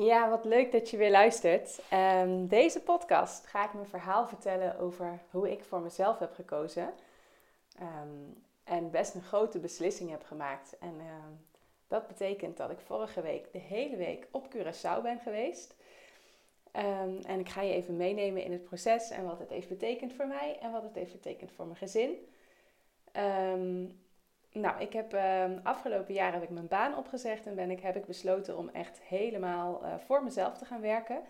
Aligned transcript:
Ja, 0.00 0.28
wat 0.30 0.44
leuk 0.44 0.72
dat 0.72 0.90
je 0.90 0.96
weer 0.96 1.10
luistert. 1.10 1.80
Um, 1.92 2.46
deze 2.46 2.80
podcast 2.80 3.46
ga 3.46 3.64
ik 3.64 3.72
mijn 3.72 3.86
verhaal 3.86 4.28
vertellen 4.28 4.78
over 4.78 5.20
hoe 5.30 5.50
ik 5.50 5.64
voor 5.64 5.80
mezelf 5.80 6.18
heb 6.18 6.34
gekozen. 6.34 6.92
Um, 7.80 8.42
en 8.64 8.90
best 8.90 9.14
een 9.14 9.22
grote 9.22 9.58
beslissing 9.58 10.10
heb 10.10 10.24
gemaakt. 10.24 10.78
En 10.78 10.94
um, 10.94 11.46
dat 11.88 12.06
betekent 12.06 12.56
dat 12.56 12.70
ik 12.70 12.78
vorige 12.78 13.22
week 13.22 13.52
de 13.52 13.58
hele 13.58 13.96
week 13.96 14.26
op 14.30 14.46
Curaçao 14.56 15.02
ben 15.02 15.18
geweest. 15.18 15.74
en 17.26 17.38
ik 17.38 17.48
ga 17.48 17.62
je 17.62 17.72
even 17.72 17.96
meenemen 17.96 18.44
in 18.44 18.52
het 18.52 18.64
proces 18.64 19.10
en 19.10 19.24
wat 19.24 19.38
het 19.38 19.50
heeft 19.50 19.68
betekend 19.68 20.12
voor 20.12 20.26
mij 20.26 20.58
en 20.60 20.72
wat 20.72 20.82
het 20.82 20.94
heeft 20.94 21.12
betekend 21.12 21.52
voor 21.52 21.66
mijn 21.66 21.78
gezin. 21.78 22.16
Nou, 24.52 24.80
ik 24.80 24.92
heb 24.92 25.14
uh, 25.14 25.44
afgelopen 25.62 26.14
jaar 26.14 26.32
heb 26.32 26.42
ik 26.42 26.50
mijn 26.50 26.68
baan 26.68 26.96
opgezegd 26.96 27.46
en 27.46 27.54
ben 27.54 27.70
ik, 27.70 27.80
heb 27.80 27.96
ik 27.96 28.06
besloten 28.06 28.56
om 28.56 28.68
echt 28.68 29.00
helemaal 29.00 29.80
uh, 29.84 29.94
voor 30.06 30.24
mezelf 30.24 30.58
te 30.58 30.64
gaan 30.64 30.80
werken. 30.80 31.20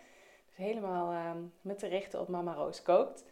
Dus 0.46 0.56
helemaal 0.56 1.12
uh, 1.12 1.30
me 1.60 1.74
te 1.74 1.86
richten 1.86 2.20
op 2.20 2.28
Mama 2.28 2.52
Roos 2.52 2.82
Kookt. 2.82 3.24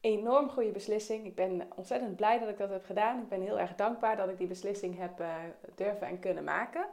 Enorm 0.00 0.48
goede 0.48 0.70
beslissing. 0.70 1.26
Ik 1.26 1.34
ben 1.34 1.62
ontzettend 1.76 2.16
blij 2.16 2.38
dat 2.38 2.48
ik 2.48 2.58
dat 2.58 2.70
heb 2.70 2.84
gedaan. 2.84 3.20
Ik 3.20 3.28
ben 3.28 3.40
heel 3.40 3.58
erg 3.58 3.74
dankbaar 3.74 4.16
dat 4.16 4.28
ik 4.28 4.38
die 4.38 4.46
beslissing 4.46 4.98
heb 4.98 5.20
uh, 5.20 5.34
durven 5.74 6.06
en 6.06 6.18
kunnen 6.18 6.44
maken. 6.44 6.86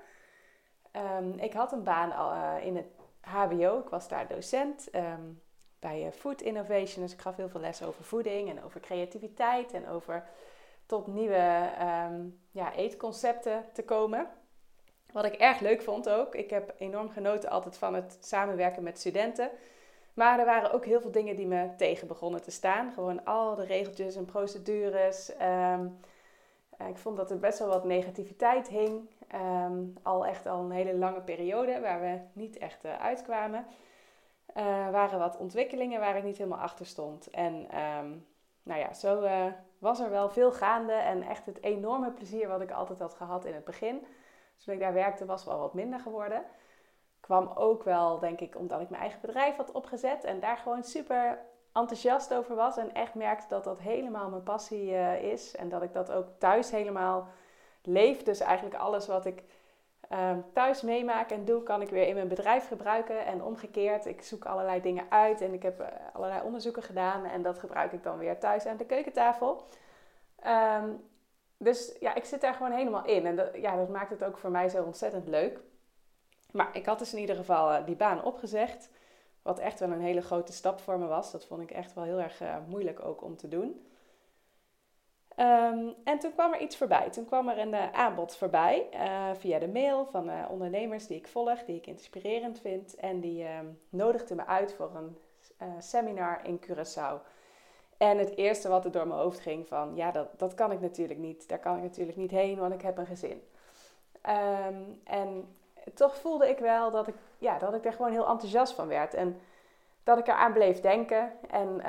Um, 1.22 1.34
ik 1.34 1.54
had 1.54 1.72
een 1.72 1.84
baan 1.84 2.12
al, 2.12 2.32
eh, 2.32 2.66
in 2.66 2.76
het 2.76 2.86
HBO. 3.22 3.80
Ik 3.80 3.90
was 3.90 4.08
daar 4.08 4.28
docent 4.28 4.90
bij 5.80 6.12
Food 6.12 6.42
Innovation. 6.42 7.04
Dus 7.04 7.14
ik 7.14 7.20
gaf 7.20 7.36
heel 7.36 7.50
veel 7.50 7.60
les 7.60 7.84
over 7.84 8.04
voeding 8.04 8.50
en 8.50 8.64
over 8.64 8.80
creativiteit 8.80 9.74
en 9.74 9.88
over 9.88 10.24
tot 10.90 11.08
nieuwe 11.08 11.70
um, 12.10 12.40
ja, 12.52 12.74
eetconcepten 12.74 13.66
te 13.74 13.84
komen. 13.84 14.28
Wat 15.12 15.26
ik 15.26 15.34
erg 15.34 15.60
leuk 15.60 15.82
vond 15.82 16.10
ook. 16.10 16.36
Ik 16.36 16.50
heb 16.50 16.74
enorm 16.78 17.10
genoten 17.10 17.50
altijd 17.50 17.78
van 17.78 17.94
het 17.94 18.18
samenwerken 18.20 18.84
met 18.84 19.00
studenten. 19.00 19.50
Maar 20.14 20.40
er 20.40 20.46
waren 20.46 20.72
ook 20.72 20.86
heel 20.86 21.02
veel 21.02 21.12
dingen 21.12 21.36
die 21.36 21.48
me 21.48 21.70
tegen 21.78 22.08
begonnen 22.08 22.42
te 22.42 22.52
staan. 22.52 22.92
Gewoon 22.94 23.26
al 23.26 23.56
de 23.56 23.64
regeltjes 23.64 24.16
en 24.16 24.26
procedures. 24.26 25.32
Um, 25.42 26.00
ik 26.88 26.98
vond 26.98 27.18
dat 27.18 27.32
er 27.32 27.40
best 27.40 27.60
wel 27.60 27.68
wat 27.68 27.84
negativiteit 27.84 28.68
hing. 28.68 29.10
Um, 29.66 29.94
al 30.04 30.26
echt 30.26 30.48
al 30.48 30.60
een 30.60 30.72
hele 30.72 30.96
lange 30.96 31.22
periode 31.22 31.80
waar 31.80 32.02
we 32.02 32.20
niet 32.34 32.58
echt 32.58 32.86
uh, 32.86 33.00
uitkwamen. 33.00 33.66
Uh, 34.58 34.90
waren 34.90 35.20
wat 35.20 35.38
ontwikkelingen 35.38 36.00
waar 36.00 36.18
ik 36.18 36.24
niet 36.24 36.38
helemaal 36.38 36.60
achter 36.60 36.86
stond. 36.86 37.30
En 37.30 37.68
nou 38.64 38.80
ja, 38.80 38.94
zo 38.94 39.24
uh, 39.24 39.46
was 39.78 40.00
er 40.00 40.10
wel 40.10 40.30
veel 40.30 40.52
gaande 40.52 40.94
en 40.94 41.24
echt 41.24 41.46
het 41.46 41.64
enorme 41.64 42.12
plezier 42.12 42.48
wat 42.48 42.62
ik 42.62 42.72
altijd 42.72 43.00
had 43.00 43.14
gehad 43.14 43.46
in 43.46 43.54
het 43.54 43.66
begin. 43.66 44.00
Dus 44.56 44.64
toen 44.64 44.74
ik 44.74 44.80
daar 44.80 44.94
werkte 44.94 45.26
was 45.26 45.46
wel 45.46 45.60
wat 45.60 45.74
minder 45.74 46.00
geworden. 46.00 46.44
Kwam 47.20 47.52
ook 47.56 47.84
wel, 47.84 48.20
denk 48.20 48.40
ik, 48.40 48.56
omdat 48.56 48.82
ik 48.82 48.90
mijn 48.90 49.02
eigen 49.02 49.22
bedrijf 49.22 49.56
had 49.56 49.72
opgezet 49.72 50.24
en 50.24 50.40
daar 50.40 50.58
gewoon 50.58 50.84
super 50.84 51.40
enthousiast 51.74 52.34
over 52.34 52.56
was. 52.56 52.78
En 52.78 52.94
echt 52.94 53.14
merkte 53.14 53.46
dat 53.50 53.64
dat 53.64 53.80
helemaal 53.80 54.30
mijn 54.30 54.44
passie 54.44 54.90
uh, 54.90 55.24
is 55.24 55.56
en 55.56 55.70
dat 55.70 55.82
ik 55.82 55.94
dat 55.94 56.12
ook 56.12 56.28
thuis 56.38 56.72
helemaal 56.72 57.28
leef. 57.84 58.24
Dus 58.24 58.40
eigenlijk 58.40 58.76
alles 58.76 59.08
wat 59.08 59.26
ik 59.26 59.44
uh, 60.10 60.32
thuis 60.54 60.82
meemaak 60.82 61.30
en 61.32 61.46
doe, 61.46 61.64
kan 61.64 61.82
ik 61.82 61.90
weer 61.90 62.08
in 62.08 62.16
mijn 62.16 62.28
bedrijf 62.28 62.68
gebruiken. 62.68 63.26
En 63.26 63.44
omgekeerd, 63.44 64.06
ik 64.06 64.22
zoek 64.22 64.46
allerlei 64.46 64.82
dingen 64.82 65.06
uit 65.10 65.42
en 65.42 65.54
ik 65.54 65.64
heb 65.64 65.82
uh, 65.82 65.88
allerlei 66.14 66.42
onderzoeken 66.44 66.84
gedaan. 66.84 67.26
En 67.26 67.42
dat 67.42 67.60
gebruik 67.60 67.92
ik 67.92 68.04
dan 68.04 68.18
weer 68.18 68.40
thuis 68.40 68.66
aan 68.66 68.78
de 68.78 68.86
keukentafel. 68.86 69.68
Um, 70.48 71.08
dus 71.58 71.96
ja, 72.00 72.16
ik 72.16 72.26
zit 72.26 72.42
daar 72.42 72.54
gewoon 72.54 72.72
helemaal 72.72 73.06
in. 73.06 73.26
En 73.26 73.36
dat, 73.36 73.50
ja, 73.56 73.76
dat 73.76 73.90
maakt 73.90 74.10
het 74.10 74.24
ook 74.24 74.38
voor 74.38 74.52
mij 74.52 74.70
zo 74.70 74.84
ontzettend 74.84 75.28
leuk. 75.28 75.60
Maar 76.52 76.70
ik 76.74 76.86
had 76.86 77.00
dus 77.00 77.14
in 77.14 77.20
ieder 77.20 77.36
geval 77.36 77.72
uh, 77.72 77.86
die 77.86 77.96
baan 77.96 78.24
opgezegd. 78.24 78.90
Wat 79.42 79.60
echt 79.60 79.80
wel 79.80 79.92
een 79.92 80.02
hele 80.02 80.22
grote 80.22 80.54
stap 80.54 80.80
voor 80.80 81.00
me 81.00 81.08
was. 81.08 81.32
Dat 81.32 81.46
vond 81.46 81.62
ik 81.62 81.72
echt 81.72 81.94
wel 81.94 82.04
heel 82.04 82.20
erg 82.20 82.42
uh, 82.42 82.56
moeilijk 82.68 83.06
ook 83.06 83.22
om 83.22 83.38
te 83.38 83.48
doen. 83.48 83.86
Um, 85.40 85.96
en 86.04 86.20
toen 86.20 86.34
kwam 86.34 86.54
er 86.54 86.60
iets 86.60 86.78
voorbij. 86.78 87.10
Toen 87.10 87.26
kwam 87.26 87.50
er 87.50 87.58
een 87.58 87.74
uh, 87.74 87.92
aanbod 87.92 88.36
voorbij 88.36 88.90
uh, 88.94 89.30
via 89.34 89.60
de 89.60 89.68
mail 89.68 90.06
van 90.06 90.30
uh, 90.30 90.46
ondernemers 90.50 91.08
die 91.08 91.18
ik 91.18 91.28
volg, 91.28 91.64
die 91.64 91.76
ik 91.76 91.88
inspirerend 91.88 92.60
vind. 92.60 92.96
En 92.96 93.20
die 93.20 93.48
um, 93.48 93.80
nodigden 93.90 94.36
me 94.36 94.46
uit 94.46 94.74
voor 94.74 94.92
een 94.96 95.18
seminar 95.80 96.40
in 96.44 96.60
Curaçao. 96.60 97.22
En 97.98 98.18
het 98.18 98.38
eerste 98.38 98.70
wat 98.70 98.86
er 98.86 98.92
door 98.92 99.08
mijn 99.08 99.20
hoofd 99.20 99.40
ging 99.40 99.68
van, 99.68 99.96
ja, 99.96 100.12
dat, 100.12 100.40
dat 100.40 100.54
kan 100.54 100.72
ik 100.72 100.80
natuurlijk 100.80 101.20
niet. 101.20 101.50
Daar 101.50 101.60
kan 101.60 101.76
ik 101.76 101.84
natuurlijk 101.84 102.18
niet 102.18 102.32
heen, 102.32 102.60
want 102.60 102.74
ik 102.74 102.82
heb 102.82 102.98
een 102.98 103.06
gezin. 103.06 103.42
Um, 104.30 105.02
en 105.04 105.56
toch 105.94 106.16
voelde 106.16 106.50
ik 106.50 106.60
wel 106.60 106.92
dat 106.92 107.08
ik, 107.08 107.16
ja, 107.38 107.58
dat 107.58 107.74
ik 107.74 107.86
er 107.86 107.94
gewoon 107.94 108.12
heel 108.12 108.28
enthousiast 108.28 108.74
van 108.74 108.88
werd. 108.88 109.14
En 109.14 109.40
dat 110.04 110.18
ik 110.18 110.28
eraan 110.28 110.54
bleef 110.54 110.80
denken. 110.80 111.32
En 111.50 111.82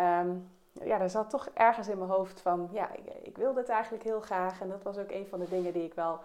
ja, 0.84 1.00
er 1.00 1.10
zat 1.10 1.30
toch 1.30 1.48
ergens 1.54 1.88
in 1.88 1.98
mijn 1.98 2.10
hoofd 2.10 2.40
van, 2.40 2.68
ja, 2.72 2.92
ik, 2.92 3.04
ik 3.22 3.36
wil 3.36 3.54
dit 3.54 3.68
eigenlijk 3.68 4.04
heel 4.04 4.20
graag. 4.20 4.60
En 4.60 4.68
dat 4.68 4.82
was 4.82 4.98
ook 4.98 5.10
een 5.10 5.26
van 5.26 5.38
de 5.38 5.48
dingen 5.48 5.72
die 5.72 5.84
ik 5.84 5.94
wel 5.94 6.18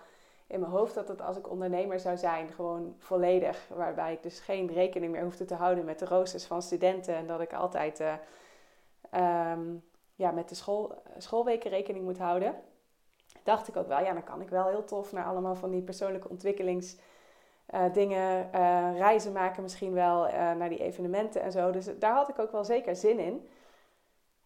in 0.48 0.60
mijn 0.60 0.72
hoofd 0.72 0.96
had, 0.96 1.08
dat 1.08 1.22
als 1.22 1.38
ik 1.38 1.50
ondernemer 1.50 2.00
zou 2.00 2.18
zijn, 2.18 2.52
gewoon 2.52 2.96
volledig, 2.98 3.68
waarbij 3.76 4.14
ik 4.14 4.24
dus 4.24 4.40
geen 4.40 4.74
rekening 4.74 5.12
meer 5.12 5.24
hoefde 5.24 5.46
te 5.46 5.56
houden 5.56 5.86
met 5.86 6.00
de 6.00 6.06
roosters 6.06 6.46
van 6.46 6.62
studenten 6.62 7.16
en 7.16 7.28
dat 7.28 7.42
ik 7.42 7.54
altijd 7.54 8.00
uh, 8.00 8.14
um, 9.52 9.84
ja, 10.16 10.32
met 10.32 10.50
de 10.50 10.56
school, 10.56 11.02
schoolweken 11.18 11.70
rekening 11.70 12.06
moet 12.06 12.18
houden, 12.18 12.56
dacht 13.44 13.68
ik 13.68 13.76
ook 13.76 13.88
wel, 13.88 14.00
ja, 14.00 14.14
dan 14.14 14.24
kan 14.24 14.42
ik 14.42 14.50
wel 14.50 14.68
heel 14.68 14.86
tof 14.86 15.12
naar 15.12 15.26
allemaal 15.26 15.56
van 15.56 15.72
die 15.72 15.82
persoonlijke 15.82 16.30
ontwikkelings... 16.30 16.98
Uh, 17.74 17.94
dingen, 17.94 18.50
uh, 18.56 18.98
reizen 18.98 19.32
maken 19.32 19.64
misschien 19.64 19.94
wel, 19.94 20.28
naar 20.32 20.70
die 20.70 20.80
evenementen 20.80 21.42
en 21.42 21.52
zo. 21.52 21.72
Dus 21.72 21.90
daar 22.00 22.14
had 22.14 22.30
ik 22.30 22.40
ook 22.40 22.52
wel 22.52 22.64
zeker 22.64 22.96
zin 22.96 23.20
in. 23.20 23.50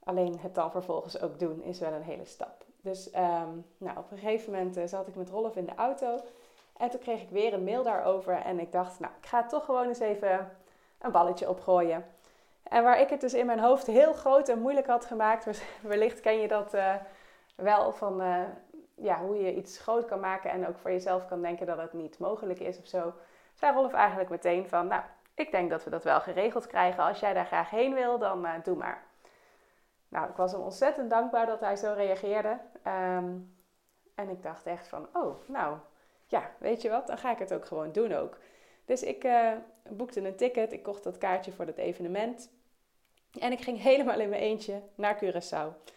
Alleen 0.03 0.39
het 0.39 0.55
dan 0.55 0.71
vervolgens 0.71 1.21
ook 1.21 1.39
doen 1.39 1.63
is 1.63 1.79
wel 1.79 1.93
een 1.93 2.01
hele 2.01 2.25
stap. 2.25 2.65
Dus 2.81 3.07
um, 3.07 3.65
nou, 3.77 3.97
op 3.97 4.11
een 4.11 4.17
gegeven 4.17 4.51
moment 4.51 4.77
uh, 4.77 4.83
zat 4.85 5.07
ik 5.07 5.15
met 5.15 5.29
Rolf 5.29 5.55
in 5.55 5.65
de 5.65 5.75
auto. 5.75 6.19
En 6.77 6.89
toen 6.89 6.99
kreeg 6.99 7.21
ik 7.21 7.29
weer 7.29 7.53
een 7.53 7.63
mail 7.63 7.83
daarover. 7.83 8.33
En 8.33 8.59
ik 8.59 8.71
dacht, 8.71 8.99
nou, 8.99 9.13
ik 9.21 9.27
ga 9.27 9.45
toch 9.45 9.65
gewoon 9.65 9.87
eens 9.87 9.99
even 9.99 10.51
een 10.99 11.11
balletje 11.11 11.49
opgooien. 11.49 12.05
En 12.63 12.83
waar 12.83 12.99
ik 12.99 13.09
het 13.09 13.21
dus 13.21 13.33
in 13.33 13.45
mijn 13.45 13.59
hoofd 13.59 13.87
heel 13.87 14.13
groot 14.13 14.49
en 14.49 14.59
moeilijk 14.61 14.87
had 14.87 15.05
gemaakt. 15.05 15.61
Wellicht 15.81 16.19
ken 16.19 16.39
je 16.39 16.47
dat 16.47 16.73
uh, 16.73 16.95
wel 17.55 17.91
van 17.91 18.21
uh, 18.21 18.41
ja, 18.95 19.19
hoe 19.19 19.35
je 19.35 19.55
iets 19.55 19.79
groot 19.79 20.05
kan 20.05 20.19
maken. 20.19 20.51
En 20.51 20.67
ook 20.67 20.77
voor 20.77 20.91
jezelf 20.91 21.27
kan 21.27 21.41
denken 21.41 21.65
dat 21.65 21.77
het 21.77 21.93
niet 21.93 22.19
mogelijk 22.19 22.59
is 22.59 22.79
of 22.79 22.87
zo. 22.87 23.13
Zei 23.53 23.73
Rolf 23.73 23.93
eigenlijk 23.93 24.29
meteen 24.29 24.67
van, 24.67 24.87
nou, 24.87 25.01
ik 25.33 25.51
denk 25.51 25.69
dat 25.69 25.83
we 25.83 25.89
dat 25.89 26.03
wel 26.03 26.19
geregeld 26.21 26.67
krijgen. 26.67 27.03
Als 27.03 27.19
jij 27.19 27.33
daar 27.33 27.45
graag 27.45 27.69
heen 27.69 27.93
wil, 27.93 28.17
dan 28.17 28.47
doe 28.63 28.75
maar. 28.75 29.03
Nou, 30.09 30.29
ik 30.29 30.35
was 30.35 30.51
hem 30.51 30.61
ontzettend 30.61 31.09
dankbaar 31.09 31.45
dat 31.45 31.59
hij 31.59 31.75
zo 31.75 31.93
reageerde. 31.93 32.59
Um, 32.87 33.57
en 34.15 34.29
ik 34.29 34.43
dacht 34.43 34.65
echt 34.65 34.87
van, 34.87 35.07
oh, 35.13 35.35
nou, 35.47 35.77
ja, 36.27 36.51
weet 36.57 36.81
je 36.81 36.89
wat, 36.89 37.07
dan 37.07 37.17
ga 37.17 37.31
ik 37.31 37.39
het 37.39 37.53
ook 37.53 37.65
gewoon 37.65 37.91
doen 37.91 38.13
ook. 38.13 38.37
Dus 38.85 39.03
ik 39.03 39.23
uh, 39.23 39.51
boekte 39.89 40.27
een 40.27 40.35
ticket, 40.35 40.73
ik 40.73 40.83
kocht 40.83 41.03
dat 41.03 41.17
kaartje 41.17 41.51
voor 41.51 41.65
dat 41.65 41.77
evenement. 41.77 42.51
En 43.39 43.51
ik 43.51 43.61
ging 43.61 43.81
helemaal 43.89 44.19
in 44.19 44.29
mijn 44.29 44.41
eentje 44.41 44.81
naar 44.95 45.19
Curaçao. 45.23 45.93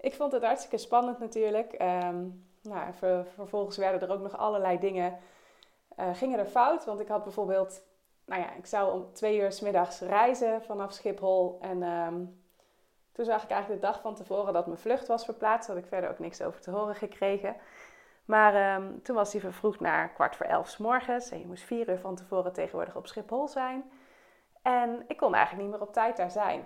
Ik 0.00 0.14
vond 0.14 0.32
het 0.32 0.42
hartstikke 0.42 0.78
spannend 0.78 1.18
natuurlijk. 1.18 1.72
Um, 1.72 2.46
nou, 2.62 2.92
ver, 2.92 3.26
vervolgens 3.26 3.76
werden 3.76 4.00
er 4.00 4.14
ook 4.14 4.22
nog 4.22 4.36
allerlei 4.36 4.78
dingen, 4.78 5.18
uh, 5.98 6.14
gingen 6.14 6.38
er 6.38 6.46
fout. 6.46 6.84
Want 6.84 7.00
ik 7.00 7.08
had 7.08 7.24
bijvoorbeeld, 7.24 7.82
nou 8.24 8.42
ja, 8.42 8.54
ik 8.54 8.66
zou 8.66 8.92
om 8.92 9.12
twee 9.12 9.40
uur 9.40 9.52
s 9.52 9.60
middags 9.60 10.00
reizen 10.00 10.62
vanaf 10.62 10.92
Schiphol. 10.92 11.58
En 11.60 11.82
um, 11.82 12.41
toen 13.12 13.24
zag 13.24 13.42
ik 13.42 13.50
eigenlijk 13.50 13.80
de 13.80 13.86
dag 13.86 14.00
van 14.00 14.14
tevoren 14.14 14.52
dat 14.52 14.66
mijn 14.66 14.78
vlucht 14.78 15.06
was 15.06 15.24
verplaatst. 15.24 15.68
Had 15.68 15.76
ik 15.76 15.86
verder 15.86 16.10
ook 16.10 16.18
niks 16.18 16.42
over 16.42 16.60
te 16.60 16.70
horen 16.70 16.94
gekregen. 16.94 17.56
Maar 18.24 18.74
um, 18.74 19.02
toen 19.02 19.16
was 19.16 19.30
die 19.30 19.40
vervroegd 19.40 19.80
naar 19.80 20.12
kwart 20.12 20.36
voor 20.36 20.46
elf 20.46 20.78
morgens. 20.78 21.30
En 21.30 21.38
je 21.38 21.46
moest 21.46 21.64
vier 21.64 21.88
uur 21.88 21.98
van 21.98 22.14
tevoren 22.14 22.52
tegenwoordig 22.52 22.96
op 22.96 23.06
Schiphol 23.06 23.48
zijn. 23.48 23.90
En 24.62 25.04
ik 25.06 25.16
kon 25.16 25.34
eigenlijk 25.34 25.64
niet 25.64 25.72
meer 25.78 25.86
op 25.86 25.92
tijd 25.92 26.16
daar 26.16 26.30
zijn. 26.30 26.64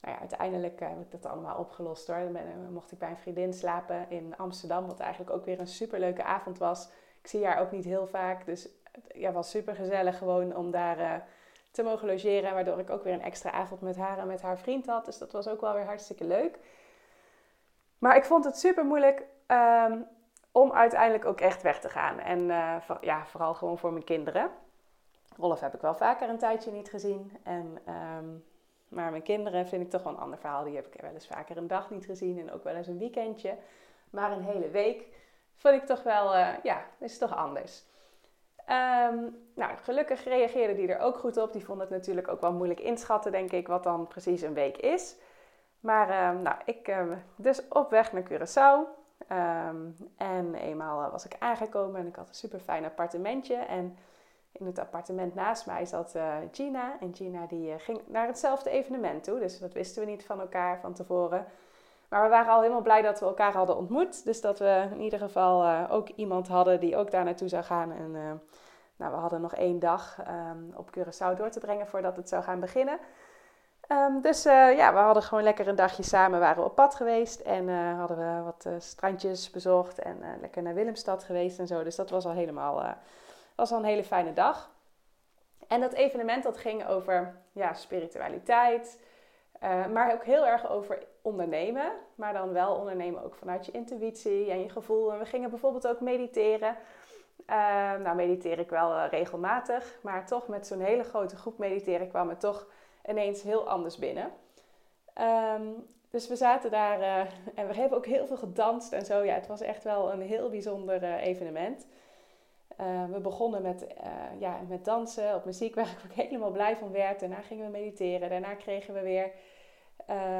Nou 0.00 0.14
ja, 0.14 0.20
uiteindelijk 0.20 0.80
uh, 0.80 0.88
heb 0.88 1.00
ik 1.00 1.10
dat 1.10 1.26
allemaal 1.26 1.58
opgelost 1.58 2.06
hoor. 2.06 2.32
Dan 2.32 2.72
mocht 2.72 2.92
ik 2.92 2.98
bij 2.98 3.10
een 3.10 3.16
vriendin 3.16 3.52
slapen 3.52 4.10
in 4.10 4.36
Amsterdam. 4.36 4.86
Wat 4.86 5.00
eigenlijk 5.00 5.30
ook 5.30 5.44
weer 5.44 5.60
een 5.60 5.66
superleuke 5.66 6.24
avond 6.24 6.58
was. 6.58 6.88
Ik 7.22 7.26
zie 7.28 7.46
haar 7.46 7.60
ook 7.60 7.70
niet 7.70 7.84
heel 7.84 8.06
vaak. 8.06 8.46
Dus 8.46 8.68
ja, 9.08 9.32
was 9.32 9.50
super 9.50 9.74
gezellig 9.74 10.18
gewoon 10.18 10.56
om 10.56 10.70
daar 10.70 10.98
uh, 10.98 11.14
te 11.76 11.82
mogen 11.82 12.08
logeren. 12.08 12.54
Waardoor 12.54 12.78
ik 12.78 12.90
ook 12.90 13.04
weer 13.04 13.12
een 13.12 13.22
extra 13.22 13.50
avond 13.50 13.80
met 13.80 13.96
haar 13.96 14.18
en 14.18 14.26
met 14.26 14.42
haar 14.42 14.58
vriend 14.58 14.86
had. 14.86 15.04
Dus 15.04 15.18
dat 15.18 15.32
was 15.32 15.48
ook 15.48 15.60
wel 15.60 15.74
weer 15.74 15.84
hartstikke 15.84 16.24
leuk. 16.24 16.58
Maar 17.98 18.16
ik 18.16 18.24
vond 18.24 18.44
het 18.44 18.58
super 18.58 18.84
moeilijk 18.84 19.22
ehm, 19.46 19.98
om 20.52 20.72
uiteindelijk 20.72 21.24
ook 21.24 21.40
echt 21.40 21.62
weg 21.62 21.80
te 21.80 21.88
gaan. 21.88 22.18
En 22.18 22.40
uh, 22.40 22.76
ja, 23.00 23.26
vooral 23.26 23.54
gewoon 23.54 23.78
voor 23.78 23.92
mijn 23.92 24.04
kinderen. 24.04 24.50
Rolf 25.36 25.60
heb 25.60 25.74
ik 25.74 25.80
wel 25.80 25.94
vaker 25.94 26.28
een 26.28 26.38
tijdje 26.38 26.70
niet 26.70 26.88
gezien. 26.88 27.32
En, 27.42 27.78
um, 28.18 28.44
maar 28.88 29.10
mijn 29.10 29.22
kinderen 29.22 29.66
vind 29.66 29.82
ik 29.82 29.90
toch 29.90 30.02
wel 30.02 30.12
een 30.12 30.18
ander 30.18 30.38
verhaal. 30.38 30.64
Die 30.64 30.76
heb 30.76 30.86
ik 30.86 31.00
wel 31.00 31.10
eens 31.10 31.26
vaker 31.26 31.56
een 31.56 31.66
dag 31.66 31.90
niet 31.90 32.04
gezien 32.04 32.38
en 32.38 32.52
ook 32.52 32.64
wel 32.64 32.74
eens 32.74 32.86
een 32.86 32.98
weekendje. 32.98 33.56
Maar 34.10 34.32
een 34.32 34.44
hele 34.44 34.68
week 34.68 35.06
vond 35.56 35.74
ik 35.74 35.86
toch 35.86 36.02
wel, 36.02 36.34
uh, 36.34 36.48
ja, 36.62 36.84
is 36.98 37.18
toch 37.18 37.36
anders. 37.36 37.84
Um, 38.70 39.36
nou, 39.54 39.76
gelukkig 39.82 40.24
reageerde 40.24 40.74
die 40.74 40.88
er 40.88 41.00
ook 41.00 41.16
goed 41.16 41.36
op. 41.36 41.52
Die 41.52 41.64
vond 41.64 41.80
het 41.80 41.90
natuurlijk 41.90 42.28
ook 42.28 42.40
wel 42.40 42.52
moeilijk 42.52 42.80
inschatten, 42.80 43.32
denk 43.32 43.52
ik, 43.52 43.66
wat 43.66 43.82
dan 43.82 44.06
precies 44.06 44.42
een 44.42 44.54
week 44.54 44.76
is. 44.76 45.16
Maar 45.80 46.34
um, 46.34 46.42
nou, 46.42 46.56
ik 46.64 46.88
uh, 46.88 47.12
dus 47.36 47.68
op 47.68 47.90
weg 47.90 48.12
naar 48.12 48.22
Curaçao. 48.22 49.04
En 50.16 50.54
eenmaal 50.54 51.10
was 51.10 51.24
ik 51.24 51.36
aangekomen 51.38 52.00
en 52.00 52.06
ik 52.06 52.16
had 52.16 52.28
een 52.28 52.34
super 52.34 52.60
fijn 52.60 52.84
appartementje. 52.84 53.54
En 53.54 53.98
in 54.52 54.66
het 54.66 54.78
appartement 54.78 55.34
naast 55.34 55.66
mij 55.66 55.86
zat 55.86 56.14
uh, 56.16 56.34
Gina. 56.52 56.96
En 57.00 57.14
Gina 57.14 57.46
die 57.46 57.68
uh, 57.68 57.74
ging 57.78 58.00
naar 58.06 58.26
hetzelfde 58.26 58.70
evenement 58.70 59.24
toe. 59.24 59.38
Dus 59.38 59.58
dat 59.58 59.72
wisten 59.72 60.04
we 60.04 60.10
niet 60.10 60.24
van 60.24 60.40
elkaar 60.40 60.80
van 60.80 60.94
tevoren. 60.94 61.46
Maar 62.16 62.24
we 62.24 62.30
waren 62.30 62.52
al 62.52 62.60
helemaal 62.60 62.82
blij 62.82 63.02
dat 63.02 63.20
we 63.20 63.26
elkaar 63.26 63.52
hadden 63.52 63.76
ontmoet. 63.76 64.24
Dus 64.24 64.40
dat 64.40 64.58
we 64.58 64.88
in 64.92 65.00
ieder 65.00 65.18
geval 65.18 65.64
uh, 65.64 65.84
ook 65.90 66.08
iemand 66.08 66.48
hadden 66.48 66.80
die 66.80 66.96
ook 66.96 67.10
daar 67.10 67.24
naartoe 67.24 67.48
zou 67.48 67.64
gaan. 67.64 67.92
En 67.92 68.10
nou, 68.96 69.12
we 69.12 69.18
hadden 69.18 69.40
nog 69.40 69.54
één 69.54 69.78
dag 69.78 70.18
um, 70.28 70.72
op 70.76 70.90
Curaçao 70.98 71.36
door 71.36 71.50
te 71.50 71.60
brengen 71.60 71.86
voordat 71.86 72.16
het 72.16 72.28
zou 72.28 72.42
gaan 72.42 72.60
beginnen. 72.60 72.98
Um, 73.88 74.20
dus 74.20 74.42
ja, 74.42 74.92
we 74.92 74.98
hadden 74.98 75.22
gewoon 75.22 75.44
lekker 75.44 75.68
een 75.68 75.76
dagje 75.76 76.02
samen, 76.02 76.40
waren 76.40 76.64
op 76.64 76.74
pad 76.74 76.94
geweest. 76.94 77.40
En 77.40 77.68
hadden 77.96 78.16
we 78.16 78.42
wat 78.42 78.82
strandjes 78.82 79.50
bezocht 79.50 79.98
en 79.98 80.18
lekker 80.40 80.62
naar 80.62 80.74
Willemstad 80.74 81.24
geweest 81.24 81.58
en 81.58 81.66
zo. 81.66 81.82
Dus 81.82 81.96
dat 81.96 82.10
was 82.10 82.24
al 82.24 82.32
helemaal 82.32 82.96
was 83.54 83.72
al 83.72 83.78
een 83.78 83.84
hele 83.84 84.04
fijne 84.04 84.32
dag. 84.32 84.70
En 85.68 85.80
dat 85.80 85.92
evenement 85.92 86.42
dat 86.42 86.56
ging 86.56 86.86
over 86.86 87.40
ja, 87.52 87.74
spiritualiteit, 87.74 89.00
uh, 89.62 89.86
maar 89.86 90.12
ook 90.12 90.24
heel 90.24 90.46
erg 90.46 90.70
over 90.70 91.02
ondernemen. 91.22 91.92
Maar 92.14 92.32
dan 92.32 92.52
wel 92.52 92.74
ondernemen 92.74 93.24
ook 93.24 93.34
vanuit 93.34 93.66
je 93.66 93.72
intuïtie 93.72 94.50
en 94.50 94.60
je 94.62 94.68
gevoel. 94.68 95.12
En 95.12 95.18
we 95.18 95.24
gingen 95.24 95.50
bijvoorbeeld 95.50 95.88
ook 95.88 96.00
mediteren. 96.00 96.76
Uh, 97.50 97.56
nou, 98.02 98.16
mediteer 98.16 98.58
ik 98.58 98.70
wel 98.70 98.90
uh, 98.92 99.04
regelmatig, 99.10 99.98
maar 100.02 100.26
toch 100.26 100.48
met 100.48 100.66
zo'n 100.66 100.80
hele 100.80 101.02
grote 101.02 101.36
groep 101.36 101.58
mediteren 101.58 102.08
kwam 102.08 102.28
het 102.28 102.40
toch 102.40 102.66
ineens 103.08 103.42
heel 103.42 103.68
anders 103.68 103.98
binnen. 103.98 104.30
Um, 105.54 105.86
dus 106.10 106.28
we 106.28 106.36
zaten 106.36 106.70
daar 106.70 107.00
en 107.54 107.66
we 107.66 107.74
hebben 107.74 107.98
ook 107.98 108.06
heel 108.06 108.26
veel 108.26 108.36
gedanst 108.36 108.92
en 108.92 109.04
zo. 109.04 109.22
Ja, 109.22 109.34
het 109.34 109.46
was 109.46 109.60
echt 109.60 109.84
wel 109.84 110.12
een 110.12 110.20
heel 110.20 110.50
bijzonder 110.50 111.02
evenement. 111.02 111.86
Uh, 112.80 113.04
we 113.12 113.20
begonnen 113.20 113.62
met, 113.62 113.82
uh, 113.82 114.40
ja, 114.40 114.60
met 114.68 114.84
dansen, 114.84 115.34
op 115.34 115.44
muziek 115.44 115.74
waar 115.74 115.86
ik 115.86 116.10
ook 116.10 116.26
helemaal 116.26 116.50
blij 116.50 116.76
van 116.76 116.92
werd. 116.92 117.20
Daarna 117.20 117.40
gingen 117.40 117.64
we 117.64 117.70
mediteren. 117.70 118.30
Daarna 118.30 118.54
kregen 118.54 118.94
we 118.94 119.00
weer 119.00 119.30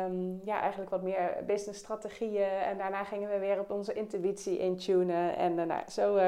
um, 0.07 0.41
ja, 0.45 0.61
eigenlijk 0.61 0.91
wat 0.91 1.03
meer 1.03 1.37
businessstrategieën. 1.47 2.49
En 2.49 2.79
daarna 2.79 3.05
gingen 3.05 3.31
we 3.31 3.39
weer 3.39 3.61
op 3.61 3.71
onze 3.71 3.93
intuïtie 3.93 4.59
intunen. 4.59 5.37
En 5.37 5.59
uh, 5.59 5.77
zo 5.89 6.19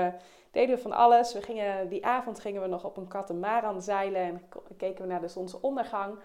deden 0.50 0.76
we 0.76 0.82
van 0.82 0.92
alles. 0.92 1.32
We 1.32 1.42
gingen, 1.42 1.88
die 1.88 2.06
avond 2.06 2.40
gingen 2.40 2.62
we 2.62 2.68
nog 2.68 2.84
op 2.84 2.96
een 2.96 3.08
katamaran 3.08 3.82
zeilen 3.82 4.20
en 4.20 4.42
keken 4.76 5.02
we 5.02 5.10
naar 5.10 5.20
de 5.20 5.28
zonsondergang. 5.28 6.18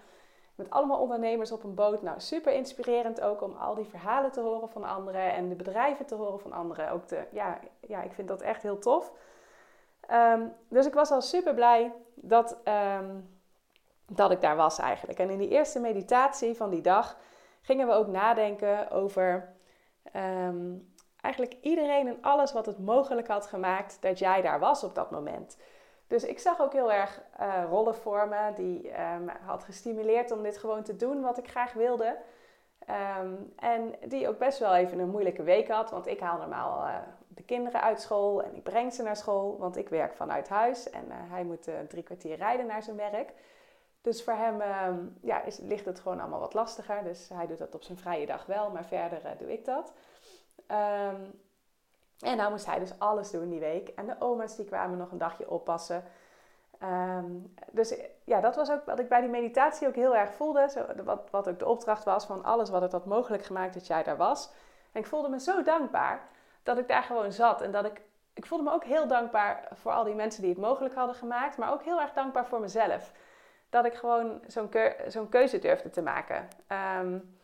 Met 0.56 0.70
allemaal 0.70 1.00
ondernemers 1.00 1.52
op 1.52 1.64
een 1.64 1.76
boot. 1.76 2.02
Nou, 2.02 2.20
super 2.20 2.54
inspirerend 2.54 3.22
ook 3.22 3.42
om 3.42 3.56
al 3.56 3.76
die 3.76 3.86
verhalen 3.86 4.32
te 4.32 4.42
horen 4.42 4.70
van 4.70 4.84
anderen 4.84 5.34
en 5.34 5.50
de 5.50 5.56
bedrijven 5.56 6.06
te 6.06 6.16
horen 6.16 6.40
van 6.40 6.52
anderen. 6.52 6.92
Ook 6.92 7.08
de, 7.08 7.24
ja, 7.32 7.60
ja, 7.80 8.02
ik 8.02 8.12
vind 8.12 8.28
dat 8.28 8.42
echt 8.42 8.64
heel 8.64 8.80
tof. 8.80 9.12
Um, 10.12 10.54
dus 10.70 10.86
ik 10.86 10.94
was 10.94 11.12
al 11.12 11.22
super 11.22 11.54
blij 11.54 11.94
dat, 12.16 12.58
um, 13.00 13.40
dat 14.08 14.32
ik 14.32 14.42
daar 14.42 14.56
was 14.56 14.80
eigenlijk. 14.80 15.20
En 15.20 15.30
in 15.30 15.38
die 15.38 15.50
eerste 15.50 15.80
meditatie 15.80 16.56
van 16.56 16.70
die 16.70 16.82
dag 16.82 17.18
gingen 17.62 17.88
we 17.88 17.94
ook 17.94 18.08
nadenken 18.08 18.92
over 18.92 19.54
um, 20.16 20.94
eigenlijk 21.22 21.56
iedereen 21.62 22.08
en 22.08 22.18
alles 22.22 22.54
wat 22.54 22.66
het 22.66 22.80
mogelijk 22.80 23.28
had 23.28 23.48
gemaakt 23.48 23.98
dat 24.02 24.20
jij 24.20 24.42
daar 24.42 24.60
was 24.60 24.84
op 24.84 24.96
dat 24.96 25.12
moment. 25.12 25.58
Dus 26.08 26.24
ik 26.24 26.40
zag 26.40 26.62
ook 26.62 26.74
heel 26.74 26.92
erg 26.92 27.22
uh, 27.40 27.64
rollen 27.70 27.96
voor 27.96 28.28
me 28.28 28.52
die 28.56 28.92
had 29.46 29.64
gestimuleerd 29.64 30.32
om 30.32 30.44
dit 30.44 30.58
gewoon 30.58 30.84
te 30.84 30.96
doen 30.96 31.22
wat 31.22 31.38
ik 31.38 31.50
graag 31.50 31.74
wilde. 31.74 32.18
En 33.56 33.96
die 34.08 34.28
ook 34.28 34.38
best 34.38 34.60
wel 34.60 34.76
even 34.76 35.00
een 35.00 35.10
moeilijke 35.10 35.44
week 35.44 35.68
had, 35.68 35.92
want 35.92 36.08
ik 36.08 36.20
haal 36.20 36.38
normaal 36.38 36.88
uh, 36.88 36.96
de 37.36 37.44
kinderen 37.44 37.82
uit 37.82 38.02
school 38.02 38.44
en 38.44 38.56
ik 38.56 38.64
breng 38.64 38.94
ze 38.94 39.04
naar 39.04 39.16
school, 39.16 39.58
want 39.58 39.78
ik 39.78 39.90
werk 39.90 40.14
vanuit 40.14 40.50
huis 40.50 40.90
en 40.90 41.06
uh, 41.08 41.14
hij 41.16 41.44
moet 41.44 41.68
uh, 41.68 41.76
drie 41.88 42.04
kwartier 42.04 42.36
rijden 42.36 42.66
naar 42.66 42.84
zijn 42.84 42.98
werk. 42.98 43.34
Dus 44.02 44.24
voor 44.24 44.34
hem 44.34 44.62
um, 44.62 45.18
ja, 45.22 45.44
is, 45.44 45.58
ligt 45.58 45.86
het 45.86 46.00
gewoon 46.00 46.20
allemaal 46.20 46.40
wat 46.40 46.54
lastiger. 46.54 47.04
Dus 47.04 47.30
hij 47.34 47.48
doet 47.48 47.58
dat 47.58 47.76
op 47.76 47.84
zijn 47.84 47.98
vrije 47.98 48.26
dag 48.26 48.46
wel, 48.46 48.70
maar 48.70 48.86
verder 48.86 49.22
doe 49.38 49.52
ik 49.54 49.66
dat. 49.66 49.94
Um, 50.68 51.42
en 52.20 52.38
nou 52.38 52.52
moest 52.52 52.66
hij 52.66 52.80
dus 52.80 53.00
alles 53.00 53.32
doen 53.32 53.50
die 53.50 53.60
week. 53.60 53.88
En 53.88 54.06
de 54.06 54.16
oma's 54.20 54.56
die 54.56 54.66
kwamen 54.66 54.98
nog 54.98 55.12
een 55.12 55.18
dagje 55.18 55.50
oppassen. 55.50 56.04
Um, 56.84 57.54
dus 57.72 57.96
ja, 58.24 58.42
dat 58.42 58.56
was 58.56 58.72
ook 58.72 58.86
wat 58.86 59.00
ik 59.00 59.10
bij 59.10 59.22
die 59.22 59.30
meditatie 59.30 59.88
ook 59.88 59.96
heel 59.96 60.16
erg 60.16 60.34
voelde. 60.34 60.70
Zo, 60.70 61.04
wat, 61.04 61.30
wat 61.30 61.50
ook 61.50 61.60
de 61.60 61.68
opdracht 61.68 62.04
was 62.04 62.26
van 62.26 62.44
alles 62.44 62.70
wat 62.70 62.82
het 62.82 62.92
had 62.92 63.06
mogelijk 63.06 63.44
gemaakt 63.44 63.74
dat 63.74 63.88
jij 63.88 64.04
daar 64.04 64.18
was. 64.18 64.50
En 64.92 65.00
ik 65.00 65.08
voelde 65.08 65.30
me 65.30 65.40
zo 65.40 65.64
dankbaar 65.64 66.28
dat 66.64 66.78
ik 66.78 66.88
daar 66.88 67.04
gewoon 67.04 67.32
zat. 67.32 67.62
En 67.62 67.72
dat 67.72 67.86
ik, 67.86 68.02
ik 68.34 68.46
voelde 68.46 68.64
me 68.64 68.72
ook 68.72 68.84
heel 68.84 69.08
dankbaar 69.08 69.68
voor 69.74 69.92
al 69.92 70.04
die 70.04 70.16
mensen 70.16 70.42
die 70.42 70.52
het 70.52 70.62
mogelijk 70.62 70.96
hadden 70.96 71.16
gemaakt. 71.16 71.58
Maar 71.58 71.72
ook 71.72 71.84
heel 71.84 72.02
erg 72.02 72.14
dankbaar 72.14 72.46
voor 72.46 72.60
mezelf. 72.60 73.12
Dat 73.70 73.86
ik 73.86 73.94
gewoon 73.94 74.42
zo'n 75.08 75.30
keuze 75.30 75.60
durfde 75.60 75.90
te 75.90 76.02
maken. 76.02 76.48
Um, 77.00 77.38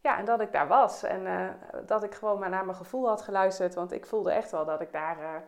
ja, 0.00 0.18
en 0.18 0.24
dat 0.24 0.40
ik 0.40 0.52
daar 0.52 0.68
was. 0.68 1.02
En 1.02 1.22
uh, 1.26 1.48
dat 1.86 2.02
ik 2.02 2.14
gewoon 2.14 2.38
maar 2.38 2.50
naar 2.50 2.64
mijn 2.64 2.76
gevoel 2.76 3.08
had 3.08 3.22
geluisterd. 3.22 3.74
Want 3.74 3.92
ik 3.92 4.06
voelde 4.06 4.32
echt 4.32 4.50
wel 4.50 4.64
dat 4.64 4.80
ik 4.80 4.92
daar, 4.92 5.44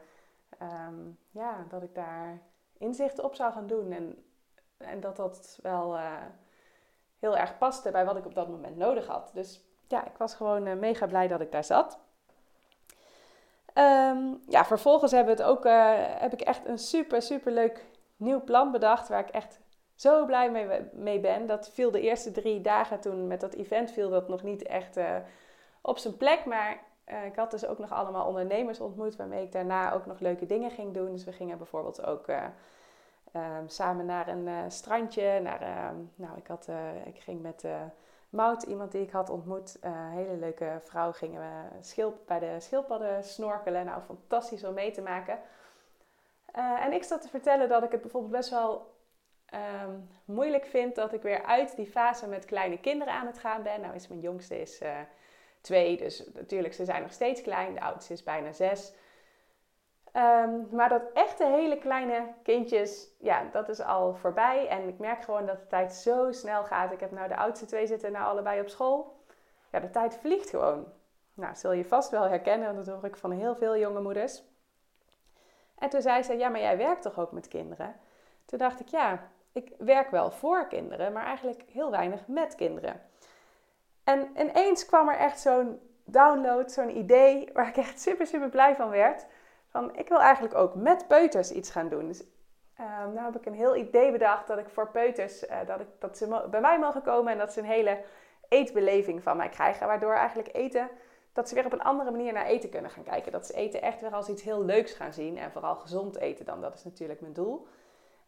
uh, 0.62 0.88
ja, 1.30 1.64
dat 1.68 1.82
ik 1.82 1.94
daar 1.94 2.40
inzichten 2.78 3.24
op 3.24 3.34
zou 3.34 3.52
gaan 3.52 3.66
doen. 3.66 3.92
En, 3.92 4.24
en 4.76 5.00
dat 5.00 5.16
dat 5.16 5.58
wel 5.62 5.96
uh, 5.96 6.12
heel 7.18 7.36
erg 7.36 7.58
paste 7.58 7.90
bij 7.90 8.04
wat 8.04 8.16
ik 8.16 8.26
op 8.26 8.34
dat 8.34 8.48
moment 8.48 8.76
nodig 8.76 9.06
had. 9.06 9.30
Dus 9.34 9.64
ja, 9.88 10.04
ik 10.04 10.16
was 10.16 10.34
gewoon 10.34 10.78
mega 10.78 11.06
blij 11.06 11.28
dat 11.28 11.40
ik 11.40 11.52
daar 11.52 11.64
zat. 11.64 11.98
Um, 13.78 14.40
ja, 14.48 14.64
vervolgens 14.64 15.12
hebben 15.12 15.34
het 15.34 15.42
ook, 15.42 15.66
uh, 15.66 15.92
heb 15.98 16.32
ik 16.32 16.40
echt 16.40 16.66
een 16.66 16.78
super, 16.78 17.22
super 17.22 17.52
leuk 17.52 17.84
nieuw 18.16 18.44
plan 18.44 18.72
bedacht. 18.72 19.08
Waar 19.08 19.20
ik 19.20 19.28
echt 19.28 19.60
zo 19.94 20.24
blij 20.24 20.50
mee, 20.50 20.66
mee 20.92 21.20
ben. 21.20 21.46
Dat 21.46 21.70
viel 21.70 21.90
de 21.90 22.00
eerste 22.00 22.30
drie 22.30 22.60
dagen 22.60 23.00
toen 23.00 23.26
met 23.26 23.40
dat 23.40 23.54
event 23.54 23.90
viel 23.90 24.10
dat 24.10 24.28
nog 24.28 24.42
niet 24.42 24.62
echt 24.62 24.96
uh, 24.96 25.16
op 25.80 25.98
zijn 25.98 26.16
plek. 26.16 26.44
Maar 26.44 26.78
uh, 27.06 27.24
ik 27.24 27.36
had 27.36 27.50
dus 27.50 27.66
ook 27.66 27.78
nog 27.78 27.92
allemaal 27.92 28.26
ondernemers 28.26 28.80
ontmoet 28.80 29.16
waarmee 29.16 29.42
ik 29.42 29.52
daarna 29.52 29.92
ook 29.92 30.06
nog 30.06 30.20
leuke 30.20 30.46
dingen 30.46 30.70
ging 30.70 30.94
doen. 30.94 31.12
Dus 31.12 31.24
we 31.24 31.32
gingen 31.32 31.58
bijvoorbeeld 31.58 32.06
ook 32.06 32.28
um, 32.28 33.68
samen 33.68 34.06
naar 34.06 34.28
een 34.28 34.70
strandje. 34.70 35.40
Naar, 35.40 35.92
nou, 36.14 36.36
ik, 36.36 36.46
had, 36.46 36.68
ik 37.04 37.20
ging 37.20 37.42
met 37.42 37.64
Mout, 38.36 38.62
iemand 38.62 38.92
die 38.92 39.02
ik 39.02 39.10
had 39.10 39.30
ontmoet, 39.30 39.76
een 39.80 40.10
hele 40.10 40.36
leuke 40.36 40.80
vrouw, 40.82 41.12
gingen 41.12 41.40
we 41.40 41.82
schilp, 41.82 42.18
bij 42.26 42.38
de 42.38 42.56
schildpadden 42.58 43.24
snorkelen. 43.24 43.84
Nou, 43.84 44.02
fantastisch 44.02 44.64
om 44.64 44.74
mee 44.74 44.90
te 44.90 45.02
maken. 45.02 45.38
Uh, 46.56 46.84
en 46.84 46.92
ik 46.92 47.04
zat 47.04 47.22
te 47.22 47.28
vertellen 47.28 47.68
dat 47.68 47.82
ik 47.82 47.90
het 47.90 48.00
bijvoorbeeld 48.00 48.32
best 48.32 48.50
wel 48.50 48.94
um, 49.54 50.08
moeilijk 50.24 50.66
vind 50.66 50.94
dat 50.94 51.12
ik 51.12 51.22
weer 51.22 51.44
uit 51.44 51.76
die 51.76 51.86
fase 51.86 52.28
met 52.28 52.44
kleine 52.44 52.80
kinderen 52.80 53.14
aan 53.14 53.26
het 53.26 53.38
gaan 53.38 53.62
ben. 53.62 53.80
Nou 53.80 53.94
is 53.94 54.08
mijn 54.08 54.20
jongste 54.20 54.60
is 54.60 54.82
uh, 54.82 54.88
twee, 55.60 55.96
dus 55.96 56.24
natuurlijk 56.34 56.74
ze 56.74 56.84
zijn 56.84 57.02
nog 57.02 57.12
steeds 57.12 57.42
klein. 57.42 57.74
De 57.74 57.80
oudste 57.80 58.12
is 58.12 58.22
bijna 58.22 58.52
zes. 58.52 58.92
Um, 60.16 60.68
maar 60.70 60.88
dat 60.88 61.02
echte 61.12 61.44
hele 61.44 61.78
kleine 61.78 62.32
kindjes, 62.42 63.08
ja, 63.18 63.42
dat 63.52 63.68
is 63.68 63.80
al 63.80 64.14
voorbij. 64.14 64.68
En 64.68 64.88
ik 64.88 64.98
merk 64.98 65.22
gewoon 65.22 65.46
dat 65.46 65.60
de 65.60 65.66
tijd 65.66 65.92
zo 65.92 66.32
snel 66.32 66.64
gaat. 66.64 66.92
Ik 66.92 67.00
heb 67.00 67.10
nou 67.10 67.28
de 67.28 67.36
oudste 67.36 67.66
twee 67.66 67.86
zitten 67.86 68.12
nou 68.12 68.24
allebei 68.24 68.60
op 68.60 68.68
school. 68.68 69.20
Ja, 69.72 69.80
de 69.80 69.90
tijd 69.90 70.16
vliegt 70.16 70.50
gewoon. 70.50 70.86
Nou, 71.34 71.56
zul 71.56 71.72
je 71.72 71.84
vast 71.84 72.10
wel 72.10 72.22
herkennen, 72.22 72.74
want 72.74 72.86
dat 72.86 72.94
hoor 72.94 73.04
ik 73.04 73.16
van 73.16 73.30
heel 73.30 73.56
veel 73.56 73.76
jonge 73.76 74.00
moeders. 74.00 74.42
En 75.78 75.88
toen 75.88 76.02
zei 76.02 76.22
ze, 76.22 76.36
ja, 76.36 76.48
maar 76.48 76.60
jij 76.60 76.76
werkt 76.76 77.02
toch 77.02 77.18
ook 77.18 77.32
met 77.32 77.48
kinderen? 77.48 77.96
Toen 78.44 78.58
dacht 78.58 78.80
ik, 78.80 78.88
ja, 78.88 79.30
ik 79.52 79.72
werk 79.78 80.10
wel 80.10 80.30
voor 80.30 80.66
kinderen, 80.66 81.12
maar 81.12 81.24
eigenlijk 81.24 81.62
heel 81.62 81.90
weinig 81.90 82.26
met 82.26 82.54
kinderen. 82.54 83.00
En 84.04 84.30
ineens 84.36 84.86
kwam 84.86 85.08
er 85.08 85.18
echt 85.18 85.40
zo'n 85.40 85.80
download, 86.04 86.70
zo'n 86.70 86.96
idee 86.96 87.50
waar 87.52 87.68
ik 87.68 87.76
echt 87.76 88.00
super, 88.00 88.26
super 88.26 88.48
blij 88.48 88.76
van 88.76 88.88
werd 88.88 89.26
ik 89.92 90.08
wil 90.08 90.20
eigenlijk 90.20 90.54
ook 90.54 90.74
met 90.74 91.08
peuters 91.08 91.50
iets 91.50 91.70
gaan 91.70 91.88
doen. 91.88 92.06
Dus 92.06 92.22
uh, 92.80 93.06
nou 93.14 93.24
heb 93.24 93.36
ik 93.36 93.46
een 93.46 93.54
heel 93.54 93.76
idee 93.76 94.12
bedacht 94.12 94.46
dat 94.46 94.58
ik 94.58 94.68
voor 94.68 94.90
peuters, 94.90 95.44
uh, 95.44 95.56
dat, 95.66 95.80
ik, 95.80 95.86
dat 95.98 96.18
ze 96.18 96.46
bij 96.50 96.60
mij 96.60 96.78
mogen 96.78 97.02
komen 97.02 97.32
en 97.32 97.38
dat 97.38 97.52
ze 97.52 97.60
een 97.60 97.66
hele 97.66 98.02
eetbeleving 98.48 99.22
van 99.22 99.36
mij 99.36 99.48
krijgen. 99.48 99.86
Waardoor 99.86 100.14
eigenlijk 100.14 100.48
eten, 100.52 100.88
dat 101.32 101.48
ze 101.48 101.54
weer 101.54 101.64
op 101.64 101.72
een 101.72 101.82
andere 101.82 102.10
manier 102.10 102.32
naar 102.32 102.46
eten 102.46 102.70
kunnen 102.70 102.90
gaan 102.90 103.04
kijken. 103.04 103.32
Dat 103.32 103.46
ze 103.46 103.54
eten 103.54 103.82
echt 103.82 104.00
weer 104.00 104.14
als 104.14 104.28
iets 104.28 104.42
heel 104.42 104.64
leuks 104.64 104.92
gaan 104.92 105.12
zien 105.12 105.38
en 105.38 105.52
vooral 105.52 105.74
gezond 105.74 106.16
eten 106.16 106.44
dan. 106.44 106.60
Dat 106.60 106.74
is 106.74 106.84
natuurlijk 106.84 107.20
mijn 107.20 107.32
doel. 107.32 107.66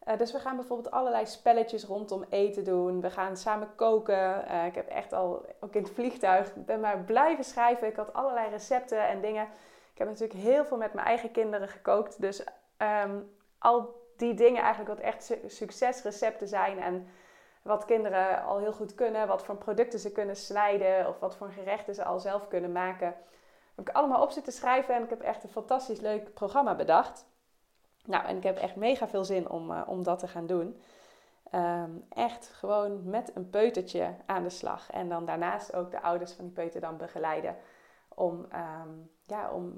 Uh, 0.07 0.17
dus 0.17 0.31
we 0.31 0.39
gaan 0.39 0.55
bijvoorbeeld 0.55 0.93
allerlei 0.93 1.25
spelletjes 1.25 1.83
rondom 1.83 2.25
eten 2.29 2.63
doen. 2.63 3.01
We 3.01 3.09
gaan 3.09 3.37
samen 3.37 3.75
koken. 3.75 4.45
Uh, 4.51 4.65
ik 4.65 4.75
heb 4.75 4.87
echt 4.87 5.13
al, 5.13 5.45
ook 5.59 5.75
in 5.75 5.83
het 5.83 5.91
vliegtuig, 5.91 6.53
ben 6.55 6.79
maar 6.79 6.99
blijven 6.99 7.43
schrijven. 7.43 7.87
Ik 7.87 7.95
had 7.95 8.13
allerlei 8.13 8.49
recepten 8.49 9.07
en 9.07 9.21
dingen. 9.21 9.47
Ik 9.99 10.05
heb 10.05 10.13
natuurlijk 10.13 10.39
heel 10.39 10.65
veel 10.65 10.77
met 10.77 10.93
mijn 10.93 11.07
eigen 11.07 11.31
kinderen 11.31 11.67
gekookt. 11.67 12.21
Dus 12.21 12.43
um, 12.77 13.35
al 13.57 14.07
die 14.17 14.33
dingen 14.33 14.61
eigenlijk 14.61 14.89
wat 14.89 15.05
echt 15.05 15.33
succesrecepten 15.45 16.47
zijn. 16.47 16.79
En 16.79 17.07
wat 17.61 17.85
kinderen 17.85 18.43
al 18.43 18.57
heel 18.57 18.73
goed 18.73 18.95
kunnen. 18.95 19.27
Wat 19.27 19.43
voor 19.43 19.55
producten 19.55 19.99
ze 19.99 20.11
kunnen 20.11 20.35
snijden. 20.35 21.07
Of 21.07 21.19
wat 21.19 21.35
voor 21.35 21.51
gerechten 21.51 21.95
ze 21.95 22.03
al 22.03 22.19
zelf 22.19 22.47
kunnen 22.47 22.71
maken. 22.71 23.15
Heb 23.75 23.89
ik 23.89 23.95
allemaal 23.95 24.21
op 24.21 24.31
zitten 24.31 24.53
schrijven. 24.53 24.95
En 24.95 25.03
ik 25.03 25.09
heb 25.09 25.21
echt 25.21 25.43
een 25.43 25.49
fantastisch 25.49 25.99
leuk 25.99 26.33
programma 26.33 26.75
bedacht. 26.75 27.25
Nou, 28.05 28.25
en 28.25 28.37
ik 28.37 28.43
heb 28.43 28.57
echt 28.57 28.75
mega 28.75 29.07
veel 29.07 29.23
zin 29.23 29.49
om, 29.49 29.71
uh, 29.71 29.81
om 29.85 30.03
dat 30.03 30.19
te 30.19 30.27
gaan 30.27 30.47
doen. 30.47 30.81
Um, 31.55 32.05
echt 32.09 32.47
gewoon 32.47 33.09
met 33.09 33.31
een 33.35 33.49
peutertje 33.49 34.15
aan 34.25 34.43
de 34.43 34.49
slag. 34.49 34.91
En 34.91 35.09
dan 35.09 35.25
daarnaast 35.25 35.75
ook 35.75 35.91
de 35.91 36.01
ouders 36.01 36.31
van 36.31 36.45
die 36.45 36.53
peuter 36.53 36.81
dan 36.81 36.97
begeleiden. 36.97 37.55
Om, 38.19 38.47
um, 38.53 39.09
ja, 39.25 39.51
om, 39.51 39.73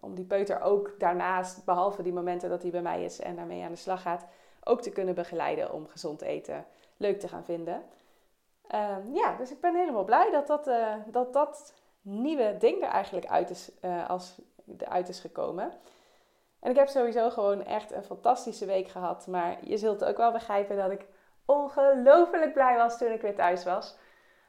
om 0.00 0.14
die 0.14 0.24
peuter 0.24 0.60
ook 0.60 0.94
daarnaast, 0.98 1.64
behalve 1.64 2.02
die 2.02 2.12
momenten 2.12 2.48
dat 2.48 2.62
hij 2.62 2.70
bij 2.70 2.82
mij 2.82 3.04
is 3.04 3.20
en 3.20 3.36
daarmee 3.36 3.62
aan 3.64 3.70
de 3.70 3.76
slag 3.76 4.02
gaat, 4.02 4.26
ook 4.64 4.80
te 4.80 4.90
kunnen 4.90 5.14
begeleiden 5.14 5.72
om 5.72 5.86
gezond 5.86 6.22
eten 6.22 6.66
leuk 6.96 7.20
te 7.20 7.28
gaan 7.28 7.44
vinden. 7.44 7.74
Um, 8.74 9.14
ja, 9.14 9.36
dus 9.36 9.50
ik 9.50 9.60
ben 9.60 9.74
helemaal 9.74 10.04
blij 10.04 10.30
dat 10.30 10.46
dat, 10.46 10.68
uh, 10.68 10.94
dat, 11.06 11.32
dat 11.32 11.74
nieuwe 12.00 12.56
ding 12.58 12.82
er 12.82 12.88
eigenlijk 12.88 13.26
uit 13.26 13.50
is, 13.50 13.70
uh, 13.84 14.08
als, 14.10 14.40
eruit 14.78 15.08
is 15.08 15.20
gekomen. 15.20 15.72
En 16.60 16.70
ik 16.70 16.76
heb 16.76 16.88
sowieso 16.88 17.30
gewoon 17.30 17.64
echt 17.64 17.92
een 17.92 18.04
fantastische 18.04 18.66
week 18.66 18.88
gehad. 18.88 19.26
Maar 19.26 19.56
je 19.60 19.76
zult 19.76 20.04
ook 20.04 20.16
wel 20.16 20.32
begrijpen 20.32 20.76
dat 20.76 20.90
ik 20.90 21.06
ongelooflijk 21.44 22.52
blij 22.52 22.76
was 22.76 22.98
toen 22.98 23.12
ik 23.12 23.20
weer 23.22 23.34
thuis 23.34 23.64
was. 23.64 23.96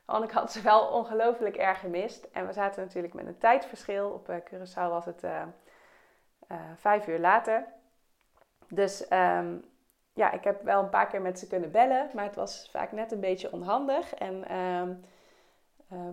Want 0.06 0.24
ik 0.24 0.32
had 0.32 0.52
ze 0.52 0.62
wel 0.62 0.88
ongelooflijk 0.88 1.56
erg 1.56 1.80
gemist. 1.80 2.24
En 2.24 2.48
we 2.48 2.54
zaten 2.54 2.84
natuurlijk 2.84 3.14
met 3.14 3.28
een 3.28 3.38
tijdverschil. 3.38 4.10
Op 4.10 4.30
uh, 4.30 4.36
Curaçao 4.36 4.90
was 4.90 5.06
het 5.06 5.24
uh, 5.24 5.42
uh, 6.52 6.58
vijf 6.76 7.08
uur 7.08 7.20
later. 7.20 7.66
Dus 8.68 9.12
um, 9.12 9.66
ja, 10.14 10.32
ik 10.32 10.44
heb 10.44 10.64
wel 10.64 10.84
een 10.84 10.90
paar 10.90 11.08
keer 11.08 11.22
met 11.22 11.40
ze 11.40 11.48
kunnen 11.48 11.72
bellen. 11.72 12.10
Maar 12.14 12.26
het 12.26 12.36
was 12.36 12.70
vaak 12.72 12.92
net 12.92 13.12
een 13.12 13.20
beetje 13.20 13.52
onhandig. 13.52 14.14
En 14.14 14.58
um, 14.58 15.06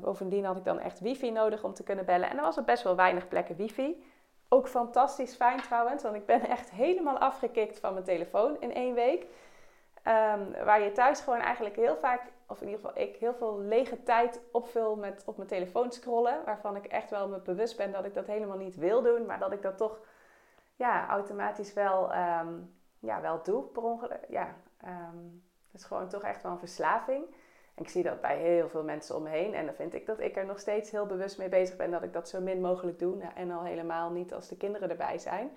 bovendien 0.00 0.44
had 0.44 0.56
ik 0.56 0.64
dan 0.64 0.80
echt 0.80 1.00
wifi 1.00 1.30
nodig 1.30 1.64
om 1.64 1.74
te 1.74 1.82
kunnen 1.82 2.04
bellen. 2.04 2.30
En 2.30 2.36
er 2.36 2.42
was 2.42 2.58
op 2.58 2.66
best 2.66 2.82
wel 2.82 2.96
weinig 2.96 3.28
plekken 3.28 3.56
wifi. 3.56 4.04
Ook 4.48 4.68
fantastisch 4.68 5.34
fijn 5.34 5.60
trouwens, 5.60 6.02
want 6.02 6.14
ik 6.14 6.26
ben 6.26 6.48
echt 6.48 6.70
helemaal 6.70 7.18
afgekikt 7.18 7.80
van 7.80 7.92
mijn 7.92 8.04
telefoon 8.04 8.60
in 8.60 8.74
één 8.74 8.94
week. 8.94 9.22
Um, 10.04 10.64
waar 10.64 10.80
je 10.80 10.92
thuis 10.92 11.20
gewoon 11.20 11.40
eigenlijk 11.40 11.76
heel 11.76 11.96
vaak, 11.96 12.22
of 12.50 12.60
in 12.60 12.68
ieder 12.68 12.80
geval 12.80 13.02
ik, 13.02 13.16
heel 13.16 13.34
veel 13.34 13.58
lege 13.58 14.02
tijd 14.02 14.40
opvul 14.52 14.96
met 14.96 15.22
op 15.26 15.36
mijn 15.36 15.48
telefoon 15.48 15.92
scrollen. 15.92 16.44
Waarvan 16.44 16.76
ik 16.76 16.84
echt 16.84 17.10
wel 17.10 17.28
me 17.28 17.40
bewust 17.40 17.76
ben 17.76 17.92
dat 17.92 18.04
ik 18.04 18.14
dat 18.14 18.26
helemaal 18.26 18.56
niet 18.56 18.76
wil 18.76 19.02
doen, 19.02 19.26
maar 19.26 19.38
dat 19.38 19.52
ik 19.52 19.62
dat 19.62 19.76
toch 19.76 20.00
ja, 20.76 21.08
automatisch 21.08 21.72
wel, 21.72 22.14
um, 22.14 22.74
ja, 22.98 23.20
wel 23.20 23.42
doe 23.42 23.62
per 23.62 23.82
ongeluk. 23.82 24.24
Ja, 24.28 24.54
um, 24.84 25.42
het 25.70 25.80
is 25.80 25.86
gewoon 25.86 26.08
toch 26.08 26.22
echt 26.22 26.42
wel 26.42 26.52
een 26.52 26.58
verslaving. 26.58 27.24
En 27.74 27.82
ik 27.82 27.88
zie 27.88 28.02
dat 28.02 28.20
bij 28.20 28.38
heel 28.38 28.68
veel 28.68 28.84
mensen 28.84 29.16
om 29.16 29.22
me 29.22 29.28
heen. 29.28 29.54
En 29.54 29.66
dan 29.66 29.74
vind 29.74 29.94
ik 29.94 30.06
dat 30.06 30.20
ik 30.20 30.36
er 30.36 30.46
nog 30.46 30.60
steeds 30.60 30.90
heel 30.90 31.06
bewust 31.06 31.38
mee 31.38 31.48
bezig 31.48 31.76
ben 31.76 31.90
dat 31.90 32.02
ik 32.02 32.12
dat 32.12 32.28
zo 32.28 32.40
min 32.40 32.60
mogelijk 32.60 32.98
doe. 32.98 33.22
En 33.34 33.50
al 33.50 33.64
helemaal 33.64 34.10
niet 34.10 34.34
als 34.34 34.48
de 34.48 34.56
kinderen 34.56 34.90
erbij 34.90 35.18
zijn. 35.18 35.56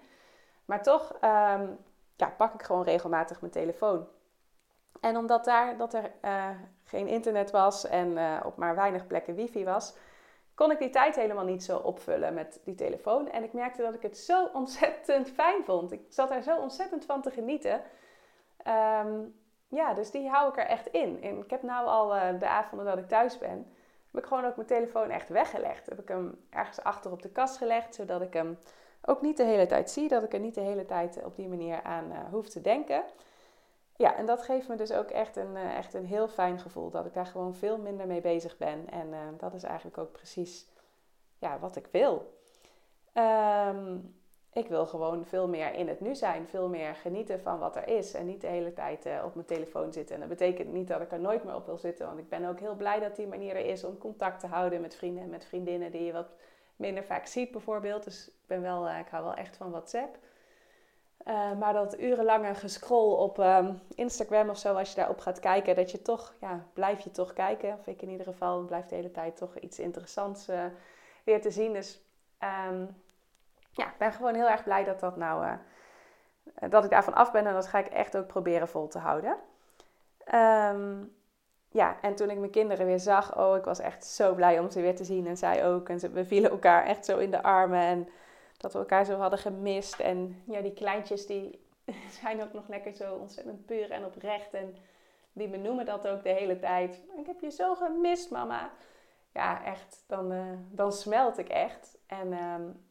Maar 0.66 0.84
toch 0.84 1.14
um, 1.14 1.78
ja, 2.16 2.30
pak 2.38 2.54
ik 2.54 2.64
gewoon 2.64 2.84
regelmatig 2.84 3.42
mijn 3.42 3.54
telefoon. 3.54 4.08
En 5.04 5.18
omdat 5.18 5.46
daar 5.46 5.78
dat 5.78 5.94
er 5.94 6.12
uh, 6.26 6.50
geen 6.84 7.08
internet 7.08 7.52
was 7.52 7.88
en 7.88 8.12
uh, 8.12 8.40
op 8.46 8.58
maar 8.58 8.76
weinig 8.76 9.08
plekken 9.08 9.36
wifi 9.36 9.64
was, 9.64 9.96
kon 10.56 10.72
ik 10.72 10.80
die 10.80 10.90
tijd 10.90 11.16
helemaal 11.16 11.44
niet 11.46 11.64
zo 11.64 11.78
opvullen 11.78 12.34
met 12.34 12.60
die 12.64 12.76
telefoon. 12.76 13.30
En 13.30 13.44
ik 13.44 13.54
merkte 13.54 13.82
dat 13.82 13.94
ik 13.94 14.02
het 14.02 14.18
zo 14.18 14.50
ontzettend 14.54 15.30
fijn 15.30 15.64
vond. 15.64 15.92
Ik 15.92 16.02
zat 16.10 16.32
er 16.32 16.44
zo 16.44 16.58
ontzettend 16.58 17.06
van 17.06 17.22
te 17.22 17.32
genieten. 17.32 17.82
Um, 19.04 19.36
ja, 19.68 19.94
dus 19.94 20.12
die 20.12 20.30
hou 20.30 20.50
ik 20.50 20.58
er 20.58 20.66
echt 20.66 20.88
in. 20.88 21.24
Ik 21.24 21.50
heb 21.50 21.62
nou 21.64 21.88
al 21.88 22.16
uh, 22.16 22.40
de 22.40 22.48
avonden 22.48 22.86
dat 22.86 22.98
ik 22.98 23.08
thuis 23.08 23.38
ben, 23.38 23.74
heb 24.12 24.22
ik 24.22 24.28
gewoon 24.28 24.46
ook 24.46 24.56
mijn 24.56 24.68
telefoon 24.68 25.10
echt 25.10 25.30
weggelegd. 25.30 25.86
Heb 25.86 26.00
ik 26.00 26.08
hem 26.08 26.46
ergens 26.50 26.84
achter 26.84 27.12
op 27.12 27.22
de 27.22 27.32
kast 27.32 27.58
gelegd, 27.58 27.96
zodat 27.96 28.22
ik 28.22 28.34
hem 28.34 28.58
ook 29.06 29.22
niet 29.22 29.38
de 29.38 29.44
hele 29.44 29.66
tijd 29.66 29.90
zie. 29.90 30.08
Dat 30.08 30.24
ik 30.24 30.34
er 30.34 30.40
niet 30.40 30.56
de 30.56 30.62
hele 30.62 30.86
tijd 30.86 31.24
op 31.26 31.36
die 31.36 31.48
manier 31.48 31.84
aan 31.84 32.12
hoef 32.32 32.50
te 32.50 32.62
denken. 32.62 33.04
Ja, 33.96 34.16
en 34.16 34.26
dat 34.26 34.42
geeft 34.42 34.68
me 34.68 34.76
dus 34.76 34.92
ook 34.92 35.10
echt 35.10 35.36
een, 35.36 35.56
uh, 35.56 35.78
echt 35.78 35.94
een 35.94 36.06
heel 36.06 36.28
fijn 36.28 36.60
gevoel. 36.60 36.90
Dat 36.90 37.06
ik 37.06 37.14
daar 37.14 37.26
gewoon 37.26 37.56
veel 37.56 37.78
minder 37.78 38.08
mee 38.08 38.22
bezig 38.22 38.58
ben. 38.58 38.90
En 38.90 39.08
uh, 39.08 39.20
dat 39.38 39.54
is 39.54 39.64
eigenlijk 39.64 39.98
ook 39.98 40.12
precies 40.12 40.68
ja, 41.40 41.60
wat 41.60 41.76
ik 41.76 41.88
wil. 41.92 42.34
Um, 43.14 44.16
ik 44.54 44.68
wil 44.68 44.86
gewoon 44.86 45.26
veel 45.26 45.48
meer 45.48 45.74
in 45.74 45.88
het 45.88 46.00
nu 46.00 46.16
zijn. 46.16 46.48
Veel 46.48 46.70
meer 46.70 46.96
genieten 46.96 47.40
van 47.42 47.60
wat 47.60 47.76
er 47.76 47.88
is. 47.88 48.14
En 48.14 48.26
niet 48.26 48.42
de 48.42 48.48
hele 48.48 48.74
tijd 48.74 49.06
uh, 49.06 49.22
op 49.26 49.36
mijn 49.36 49.48
telefoon 49.48 49.94
zitten. 49.94 50.16
En 50.16 50.22
dat 50.22 50.30
betekent 50.30 50.74
niet 50.74 50.88
dat 50.88 51.02
ik 51.02 51.12
er 51.12 51.20
nooit 51.20 51.44
meer 51.44 51.56
op 51.56 51.66
wil 51.66 51.78
zitten. 51.78 52.06
Want 52.06 52.20
ik 52.20 52.30
ben 52.30 52.46
ook 52.46 52.60
heel 52.60 52.76
blij 52.76 53.00
dat 53.00 53.16
die 53.16 53.28
manier 53.28 53.56
er 53.56 53.66
is 53.66 53.84
om 53.84 53.98
contact 53.98 54.40
te 54.40 54.48
houden 54.48 54.82
met 54.82 54.96
vrienden 54.96 55.24
en 55.24 55.30
met 55.30 55.46
vriendinnen 55.46 55.92
die 55.92 56.04
je 56.04 56.12
wat 56.12 56.30
minder 56.76 57.04
vaak 57.04 57.26
ziet 57.26 57.52
bijvoorbeeld. 57.52 58.04
Dus 58.04 58.28
ik, 58.28 58.48
ben 58.48 58.62
wel, 58.62 58.90
ik 58.90 59.08
hou 59.10 59.24
wel 59.24 59.34
echt 59.34 59.58
van 59.58 59.72
WhatsApp. 59.72 60.18
Uh, 61.27 61.53
maar 61.60 61.74
dat 61.74 62.00
urenlange 62.00 62.56
gescroll 62.56 63.18
op 63.18 63.38
um, 63.38 63.82
Instagram 63.96 64.50
of 64.50 64.58
zo, 64.58 64.74
als 64.75 64.89
je 64.89 64.96
daarop 64.96 65.20
gaat 65.20 65.39
kijken, 65.39 65.75
dat 65.75 65.92
je 65.92 66.01
toch, 66.01 66.34
ja, 66.39 66.65
blijf 66.74 67.00
je 67.00 67.12
toch 67.12 67.34
kijken. 67.34 67.77
Of 67.80 67.88
ik 67.88 68.01
in 68.01 68.10
ieder 68.10 68.25
geval, 68.25 68.62
blijf 68.62 68.86
de 68.86 68.96
hele 68.96 69.12
tijd 69.12 69.38
toch 69.38 69.58
iets 69.58 69.80
interessants 69.80 70.50
weer 71.24 71.42
te 71.42 71.51
zien. 71.51 71.74
Dus 71.74 72.01
um, 72.70 72.96
ja, 73.72 73.86
ik 73.86 73.98
ben 73.98 74.12
gewoon 74.12 74.36
heel 74.36 74.50
erg 74.50 74.63
blij 74.63 74.84
dat, 74.84 75.00
dat, 75.00 75.18
nou, 75.18 75.46
uh, 75.46 75.53
dat 76.70 76.84
ik 76.84 76.89
daarvan 76.89 77.13
af 77.13 77.32
ben. 77.32 77.48
En 77.48 77.53
dat 77.53 77.68
ga 77.68 77.80
ik 77.80 77.88
echt 77.88 78.18
ook 78.18 78.27
proberen 78.27 78.68
vol 78.68 78.88
te 78.88 79.00
houden. 79.00 79.38
Um, 80.34 81.15
ja, 81.70 81.96
en 82.01 82.15
toen 82.15 82.30
ik 82.30 82.38
mijn 82.38 82.51
kinderen 82.51 82.86
weer 82.86 83.00
zag, 83.00 83.38
oh, 83.38 83.56
ik 83.56 83.63
was 83.63 83.80
echt 83.80 84.06
zo 84.06 84.34
blij 84.34 84.60
om 84.60 84.70
ze 84.70 84.82
weer 84.82 84.96
te 84.96 85.03
zien. 85.03 85.27
En 85.27 85.38
zij 85.38 85.65
ook. 85.65 85.89
En 85.89 86.00
ze, 86.00 86.10
we 86.10 86.25
vielen 86.25 86.51
elkaar 86.51 86.86
echt 86.86 87.06
zo 87.06 87.18
in 87.18 87.32
de 87.32 87.44
armen. 87.44 87.82
En 87.82 88.10
dat 88.63 88.74
we 88.74 88.79
elkaar 88.79 89.05
zo 89.05 89.17
hadden 89.17 89.39
gemist. 89.39 90.00
En 90.00 90.43
ja, 90.46 90.62
die 90.62 90.74
kleintjes 90.74 91.25
die 91.25 91.65
zijn 92.22 92.43
ook 92.43 92.53
nog 92.53 92.67
lekker 92.67 92.93
zo 92.93 93.15
ontzettend 93.15 93.65
puur 93.65 93.91
en 93.91 94.05
oprecht. 94.05 94.53
En 94.53 94.75
die 95.34 95.48
benoemen 95.48 95.86
dat 95.86 96.08
ook 96.08 96.24
de 96.24 96.29
hele 96.29 96.60
tijd. 96.60 97.01
Ik 97.17 97.25
heb 97.25 97.39
je 97.39 97.51
zo 97.51 97.75
gemist, 97.75 98.32
mama. 98.32 98.72
Ja, 99.34 99.65
echt. 99.65 100.03
Dan, 100.08 100.32
uh, 100.32 100.53
dan 100.72 100.91
smelt 100.91 101.38
ik 101.38 101.50
echt. 101.50 101.98
En 102.08 102.34
um, 102.34 102.86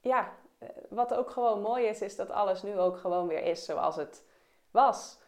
ja, 0.00 0.32
eh, 0.58 0.68
wat 0.88 1.14
ook 1.14 1.30
gewoon 1.30 1.60
mooi 1.60 1.86
is, 1.86 2.00
is 2.00 2.16
dat 2.16 2.30
alles 2.30 2.62
nu 2.62 2.78
ook 2.78 2.98
gewoon 2.98 3.26
weer 3.26 3.42
is 3.42 3.64
zoals 3.64 3.96
het 3.96 4.24
was. 4.70 5.18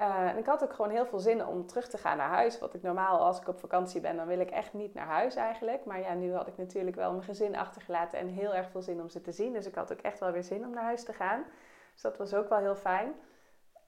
Uh, 0.00 0.28
en 0.28 0.38
ik 0.38 0.46
had 0.46 0.62
ook 0.62 0.72
gewoon 0.72 0.90
heel 0.90 1.06
veel 1.06 1.18
zin 1.18 1.46
om 1.46 1.66
terug 1.66 1.88
te 1.88 1.98
gaan 1.98 2.16
naar 2.16 2.28
huis. 2.28 2.58
Wat 2.58 2.74
ik 2.74 2.82
normaal, 2.82 3.18
als 3.18 3.40
ik 3.40 3.48
op 3.48 3.58
vakantie 3.58 4.00
ben, 4.00 4.16
dan 4.16 4.26
wil 4.26 4.38
ik 4.40 4.50
echt 4.50 4.72
niet 4.72 4.94
naar 4.94 5.06
huis 5.06 5.34
eigenlijk. 5.34 5.84
Maar 5.84 6.00
ja, 6.00 6.14
nu 6.14 6.34
had 6.34 6.46
ik 6.46 6.56
natuurlijk 6.56 6.96
wel 6.96 7.10
mijn 7.10 7.24
gezin 7.24 7.56
achtergelaten 7.56 8.18
en 8.18 8.28
heel 8.28 8.54
erg 8.54 8.70
veel 8.70 8.82
zin 8.82 9.00
om 9.00 9.08
ze 9.08 9.20
te 9.20 9.32
zien. 9.32 9.52
Dus 9.52 9.66
ik 9.66 9.74
had 9.74 9.92
ook 9.92 10.00
echt 10.00 10.20
wel 10.20 10.30
weer 10.30 10.42
zin 10.42 10.64
om 10.64 10.70
naar 10.70 10.84
huis 10.84 11.04
te 11.04 11.12
gaan. 11.12 11.44
Dus 11.92 12.02
dat 12.02 12.18
was 12.18 12.34
ook 12.34 12.48
wel 12.48 12.58
heel 12.58 12.76
fijn. 12.76 13.14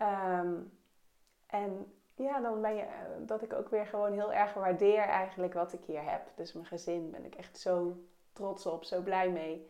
Um, 0.00 0.78
en 1.46 1.92
ja, 2.14 2.40
dan 2.40 2.60
ben 2.60 2.74
je, 2.74 2.82
eh, 2.82 2.90
dat 3.18 3.42
ik 3.42 3.52
ook 3.52 3.68
weer 3.68 3.86
gewoon 3.86 4.12
heel 4.12 4.32
erg 4.32 4.54
waardeer 4.54 5.02
eigenlijk 5.02 5.54
wat 5.54 5.72
ik 5.72 5.84
hier 5.84 6.10
heb. 6.10 6.22
Dus 6.34 6.52
mijn 6.52 6.66
gezin 6.66 7.10
ben 7.10 7.24
ik 7.24 7.34
echt 7.34 7.58
zo 7.58 7.96
trots 8.32 8.66
op, 8.66 8.84
zo 8.84 9.00
blij 9.02 9.30
mee 9.30 9.66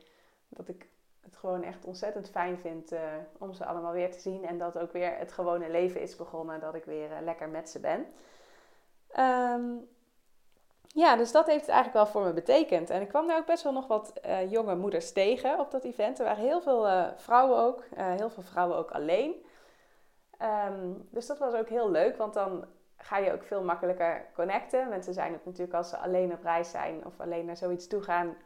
dat 0.49 0.69
ik 0.69 0.89
het 1.31 1.39
gewoon 1.39 1.63
echt 1.63 1.85
ontzettend 1.85 2.31
fijn 2.31 2.59
vind 2.59 2.93
uh, 2.93 3.01
om 3.39 3.53
ze 3.53 3.65
allemaal 3.65 3.93
weer 3.93 4.11
te 4.11 4.21
zien. 4.21 4.47
En 4.47 4.59
dat 4.59 4.79
ook 4.79 4.93
weer 4.93 5.17
het 5.19 5.33
gewone 5.33 5.71
leven 5.71 6.01
is 6.01 6.17
begonnen. 6.17 6.61
Dat 6.61 6.75
ik 6.75 6.85
weer 6.85 7.11
uh, 7.11 7.17
lekker 7.21 7.49
met 7.49 7.71
ze 7.71 7.81
ben. 7.81 8.07
Um, 9.19 9.89
ja, 10.87 11.17
dus 11.17 11.33
dat 11.33 11.47
heeft 11.47 11.67
het 11.67 11.71
eigenlijk 11.71 12.05
wel 12.05 12.13
voor 12.13 12.23
me 12.23 12.33
betekend. 12.33 12.91
En 12.91 13.01
ik 13.01 13.09
kwam 13.09 13.27
daar 13.27 13.39
ook 13.39 13.47
best 13.47 13.63
wel 13.63 13.73
nog 13.73 13.87
wat 13.87 14.13
uh, 14.27 14.51
jonge 14.51 14.77
moeders 14.77 15.13
tegen 15.13 15.59
op 15.59 15.71
dat 15.71 15.85
event. 15.85 16.19
Er 16.19 16.25
waren 16.25 16.45
heel 16.45 16.61
veel 16.61 17.13
vrouwen 17.17 17.59
ook. 17.59 17.85
heel 17.95 18.31
veel 18.31 18.43
vrouwen 18.43 18.77
ook 18.77 18.91
alleen. 18.91 19.45
Um, 20.69 21.09
dus 21.11 21.27
dat 21.27 21.39
was 21.39 21.55
ook 21.55 21.69
heel 21.69 21.91
leuk. 21.91 22.17
Want 22.17 22.35
dan 22.35 22.65
ga 22.97 23.19
je 23.19 23.33
ook 23.33 23.43
veel 23.43 23.63
makkelijker 23.63 24.27
connecten. 24.35 24.89
Mensen 24.89 25.15
zijn 25.15 25.33
het 25.33 25.45
natuurlijk 25.45 25.75
als 25.75 25.89
ze 25.89 25.97
alleen 25.97 26.33
op 26.33 26.43
reis 26.43 26.71
zijn. 26.71 27.07
Of 27.07 27.21
alleen 27.21 27.45
naar 27.45 27.57
zoiets 27.57 27.87
toe 27.87 28.03
gaan 28.03 28.37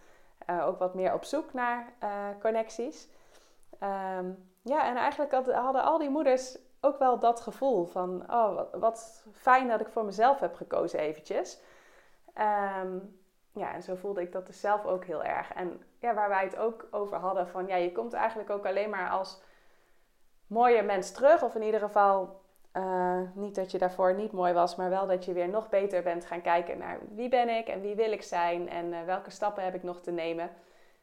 uh, 0.50 0.66
ook 0.66 0.78
wat 0.78 0.94
meer 0.94 1.14
op 1.14 1.24
zoek 1.24 1.52
naar 1.52 1.92
uh, 2.02 2.28
connecties. 2.40 3.08
Ehm, 3.78 4.30
ja, 4.62 4.86
en 4.86 4.96
eigenlijk 4.96 5.32
hadden 5.52 5.84
al 5.84 5.98
die 5.98 6.10
moeders 6.10 6.58
ook 6.80 6.98
wel 6.98 7.18
dat 7.18 7.40
gevoel 7.40 7.84
van, 7.84 8.32
oh, 8.32 8.60
wat, 8.72 9.24
fijn 9.32 9.68
dat 9.68 9.80
ik 9.80 9.88
voor 9.88 10.04
mezelf 10.04 10.40
heb 10.40 10.54
gekozen 10.54 10.98
eventjes. 10.98 11.60
Ehm, 12.34 12.98
ja, 13.52 13.72
en 13.72 13.82
zo 13.82 13.94
voelde 13.94 14.20
ik 14.20 14.32
dat 14.32 14.46
dus 14.46 14.60
zelf 14.60 14.84
ook 14.84 15.04
heel 15.04 15.24
erg. 15.24 15.52
En 15.52 15.82
ja, 15.98 16.14
waar 16.14 16.28
wij 16.28 16.44
het 16.44 16.56
ook 16.56 16.86
over 16.90 17.18
hadden 17.18 17.48
van, 17.48 17.66
ja, 17.66 17.76
je 17.76 17.92
komt 17.92 18.12
eigenlijk 18.12 18.50
ook 18.50 18.66
alleen 18.66 18.90
maar 18.90 19.10
als 19.10 19.42
mooie 20.46 20.82
mens 20.82 21.10
terug. 21.10 21.42
Of 21.42 21.54
in 21.54 21.62
ieder 21.62 21.80
geval, 21.80 22.42
uh, 22.76 23.20
niet 23.34 23.54
dat 23.54 23.70
je 23.70 23.78
daarvoor 23.78 24.14
niet 24.14 24.32
mooi 24.32 24.52
was, 24.52 24.76
maar 24.76 24.90
wel 24.90 25.06
dat 25.06 25.24
je 25.24 25.32
weer 25.32 25.48
nog 25.48 25.68
beter 25.68 26.02
bent 26.02 26.26
gaan 26.26 26.42
kijken 26.42 26.78
naar 26.78 26.98
wie 27.14 27.28
ben 27.28 27.48
ik 27.48 27.68
en 27.68 27.80
wie 27.80 27.94
wil 27.94 28.12
ik 28.12 28.22
zijn 28.22 28.68
en 28.68 28.86
uh, 28.86 29.02
welke 29.02 29.30
stappen 29.30 29.64
heb 29.64 29.74
ik 29.74 29.82
nog 29.82 30.00
te 30.00 30.10
nemen. 30.10 30.50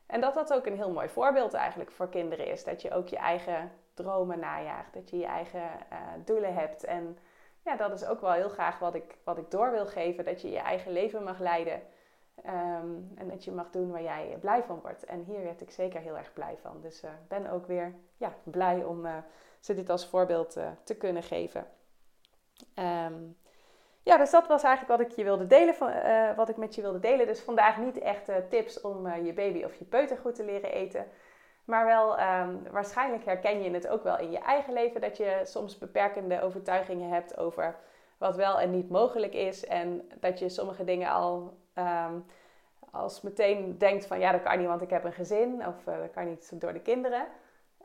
En 0.05 0.21
dat 0.21 0.33
dat 0.33 0.53
ook 0.53 0.65
een 0.65 0.75
heel 0.75 0.91
mooi 0.91 1.09
voorbeeld 1.09 1.53
eigenlijk 1.53 1.91
voor 1.91 2.09
kinderen 2.09 2.47
is. 2.47 2.63
Dat 2.63 2.81
je 2.81 2.91
ook 2.91 3.07
je 3.07 3.17
eigen 3.17 3.71
dromen 3.93 4.39
najaagt, 4.39 4.93
dat 4.93 5.09
je 5.09 5.17
je 5.17 5.25
eigen 5.25 5.61
uh, 5.61 5.97
doelen 6.25 6.53
hebt. 6.53 6.83
En 6.83 7.17
ja, 7.63 7.75
dat 7.75 7.91
is 7.91 8.05
ook 8.05 8.21
wel 8.21 8.31
heel 8.31 8.49
graag 8.49 8.79
wat 8.79 8.95
ik, 8.95 9.17
wat 9.23 9.37
ik 9.37 9.51
door 9.51 9.71
wil 9.71 9.85
geven. 9.85 10.25
Dat 10.25 10.41
je 10.41 10.49
je 10.49 10.59
eigen 10.59 10.91
leven 10.91 11.23
mag 11.23 11.39
leiden. 11.39 11.81
Um, 12.45 13.11
en 13.15 13.27
dat 13.27 13.43
je 13.43 13.51
mag 13.51 13.69
doen 13.69 13.91
waar 13.91 14.01
jij 14.01 14.37
blij 14.39 14.63
van 14.63 14.79
wordt. 14.81 15.05
En 15.05 15.23
hier 15.23 15.43
werd 15.43 15.61
ik 15.61 15.71
zeker 15.71 15.99
heel 15.99 16.17
erg 16.17 16.33
blij 16.33 16.57
van. 16.61 16.81
Dus 16.81 17.03
ik 17.03 17.27
ben 17.27 17.51
ook 17.51 17.67
weer 17.67 17.93
ja, 18.17 18.33
blij 18.43 18.83
om 18.83 19.05
ze 19.61 19.73
dit 19.73 19.89
als 19.89 20.07
voorbeeld 20.07 20.57
uh, 20.57 20.67
te 20.83 20.95
kunnen 20.95 21.23
geven. 21.23 21.67
Um, 22.75 23.37
ja, 24.03 24.17
dus 24.17 24.31
dat 24.31 24.47
was 24.47 24.63
eigenlijk 24.63 24.99
wat 24.99 25.11
ik 25.11 25.15
je 25.15 25.23
wilde 25.23 25.47
delen, 25.47 25.75
van, 25.75 25.91
wat 26.35 26.49
ik 26.49 26.57
met 26.57 26.75
je 26.75 26.81
wilde 26.81 26.99
delen. 26.99 27.27
Dus 27.27 27.39
vandaag 27.39 27.77
niet 27.77 27.99
echt 27.99 28.29
tips 28.49 28.81
om 28.81 29.23
je 29.23 29.33
baby 29.33 29.63
of 29.63 29.75
je 29.75 29.85
peuter 29.85 30.17
goed 30.17 30.35
te 30.35 30.45
leren 30.45 30.71
eten. 30.71 31.07
Maar 31.65 31.85
wel, 31.85 32.19
um, 32.19 32.63
waarschijnlijk 32.71 33.25
herken 33.25 33.63
je 33.63 33.71
het 33.71 33.87
ook 33.87 34.03
wel 34.03 34.17
in 34.17 34.31
je 34.31 34.39
eigen 34.39 34.73
leven 34.73 35.01
dat 35.01 35.17
je 35.17 35.41
soms 35.43 35.77
beperkende 35.77 36.41
overtuigingen 36.41 37.09
hebt 37.09 37.37
over 37.37 37.75
wat 38.17 38.35
wel 38.35 38.59
en 38.59 38.71
niet 38.71 38.89
mogelijk 38.89 39.33
is. 39.33 39.65
En 39.65 40.09
dat 40.19 40.39
je 40.39 40.49
sommige 40.49 40.83
dingen 40.83 41.09
al 41.09 41.57
um, 41.75 42.25
als 42.91 43.21
meteen 43.21 43.77
denkt 43.77 44.05
van 44.05 44.19
ja, 44.19 44.31
dat 44.31 44.41
kan 44.41 44.57
niet, 44.57 44.67
want 44.67 44.81
ik 44.81 44.89
heb 44.89 45.03
een 45.03 45.13
gezin. 45.13 45.67
Of 45.67 45.83
dat 45.83 46.11
kan 46.11 46.25
niet 46.25 46.61
door 46.61 46.73
de 46.73 46.81
kinderen. 46.81 47.27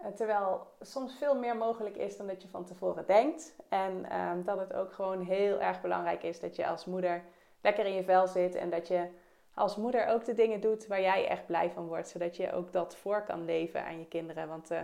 Uh, 0.01 0.07
terwijl 0.07 0.67
soms 0.81 1.15
veel 1.19 1.35
meer 1.35 1.57
mogelijk 1.57 1.97
is 1.97 2.17
dan 2.17 2.27
dat 2.27 2.43
je 2.43 2.49
van 2.49 2.65
tevoren 2.65 3.07
denkt. 3.07 3.55
En 3.69 4.21
um, 4.21 4.45
dat 4.45 4.59
het 4.59 4.73
ook 4.73 4.93
gewoon 4.93 5.21
heel 5.21 5.61
erg 5.61 5.81
belangrijk 5.81 6.23
is 6.23 6.41
dat 6.41 6.57
je 6.57 6.67
als 6.67 6.85
moeder 6.85 7.23
lekker 7.61 7.87
in 7.87 7.95
je 7.95 8.05
vel 8.05 8.27
zit. 8.27 8.55
En 8.55 8.71
dat 8.71 8.89
je 8.89 9.09
als 9.55 9.77
moeder 9.77 10.07
ook 10.07 10.25
de 10.25 10.35
dingen 10.35 10.61
doet 10.61 10.87
waar 10.87 11.01
jij 11.01 11.29
echt 11.29 11.47
blij 11.47 11.71
van 11.71 11.87
wordt. 11.87 12.09
Zodat 12.09 12.37
je 12.37 12.53
ook 12.53 12.73
dat 12.73 12.97
voor 12.97 13.23
kan 13.23 13.45
leven 13.45 13.85
aan 13.85 13.99
je 13.99 14.07
kinderen. 14.07 14.49
Want 14.49 14.71
uh, 14.71 14.79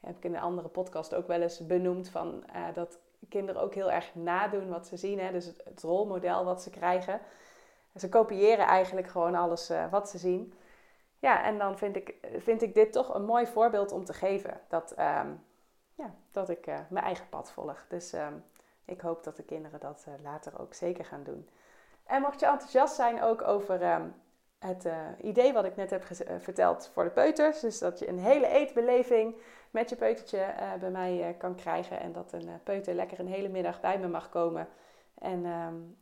heb 0.00 0.16
ik 0.16 0.24
in 0.24 0.34
een 0.34 0.40
andere 0.40 0.68
podcast 0.68 1.14
ook 1.14 1.26
wel 1.26 1.40
eens 1.40 1.66
benoemd 1.66 2.08
van 2.08 2.44
uh, 2.56 2.74
dat 2.74 2.98
kinderen 3.28 3.62
ook 3.62 3.74
heel 3.74 3.90
erg 3.90 4.14
nadoen 4.14 4.68
wat 4.68 4.86
ze 4.86 4.96
zien. 4.96 5.18
Hè? 5.18 5.32
Dus 5.32 5.46
het, 5.46 5.82
rolmodel 5.82 6.44
wat 6.44 6.62
ze 6.62 6.70
krijgen. 6.70 7.20
Ze 7.96 8.08
kopiëren 8.08 8.66
eigenlijk 8.66 9.06
gewoon 9.06 9.34
alles 9.34 9.72
wat 9.90 10.08
ze 10.08 10.18
zien. 10.18 10.54
Ja, 11.22 11.44
en 11.44 11.58
dan 11.58 11.78
vind 11.78 11.96
ik, 11.96 12.14
vind 12.38 12.62
ik 12.62 12.74
dit 12.74 12.92
toch 12.92 13.14
een 13.14 13.24
mooi 13.24 13.46
voorbeeld 13.46 13.92
om 13.92 14.04
te 14.04 14.12
geven. 14.12 14.60
Dat, 14.68 14.90
um, 14.90 15.44
ja, 15.94 16.14
dat 16.30 16.48
ik 16.48 16.66
mijn 16.66 17.04
eigen 17.04 17.28
pad 17.28 17.52
volg. 17.52 17.84
Dus 17.88 18.12
um, 18.12 18.44
ik 18.84 19.00
hoop 19.00 19.24
dat 19.24 19.36
de 19.36 19.42
kinderen 19.42 19.80
dat 19.80 20.06
later 20.22 20.60
ook 20.60 20.74
zeker 20.74 21.04
gaan 21.04 21.22
doen. 21.22 21.48
En 22.04 22.22
mocht 22.22 22.40
je 22.40 22.46
enthousiast 22.46 22.94
zijn 22.94 23.22
ook 23.22 23.42
over 23.42 23.92
um, 23.92 24.14
het 24.58 24.84
uh, 24.84 24.94
idee 25.20 25.52
wat 25.52 25.64
ik 25.64 25.76
net 25.76 25.90
heb 25.90 26.04
verteld 26.38 26.90
voor 26.92 27.04
de 27.04 27.10
peuters. 27.10 27.60
Dus 27.60 27.78
dat 27.78 27.98
je 27.98 28.08
een 28.08 28.18
hele 28.18 28.46
eetbeleving 28.46 29.36
met 29.70 29.88
je 29.90 29.96
peutertje 29.96 30.54
bij 30.80 30.90
mij 30.90 31.34
kan 31.38 31.54
krijgen. 31.54 32.00
En 32.00 32.12
dat 32.12 32.32
een 32.32 32.48
peuter 32.62 32.94
lekker 32.94 33.20
een 33.20 33.26
hele 33.26 33.48
middag 33.48 33.80
bij 33.80 33.98
me 33.98 34.08
mag 34.08 34.28
komen. 34.28 34.68
En, 35.18 35.44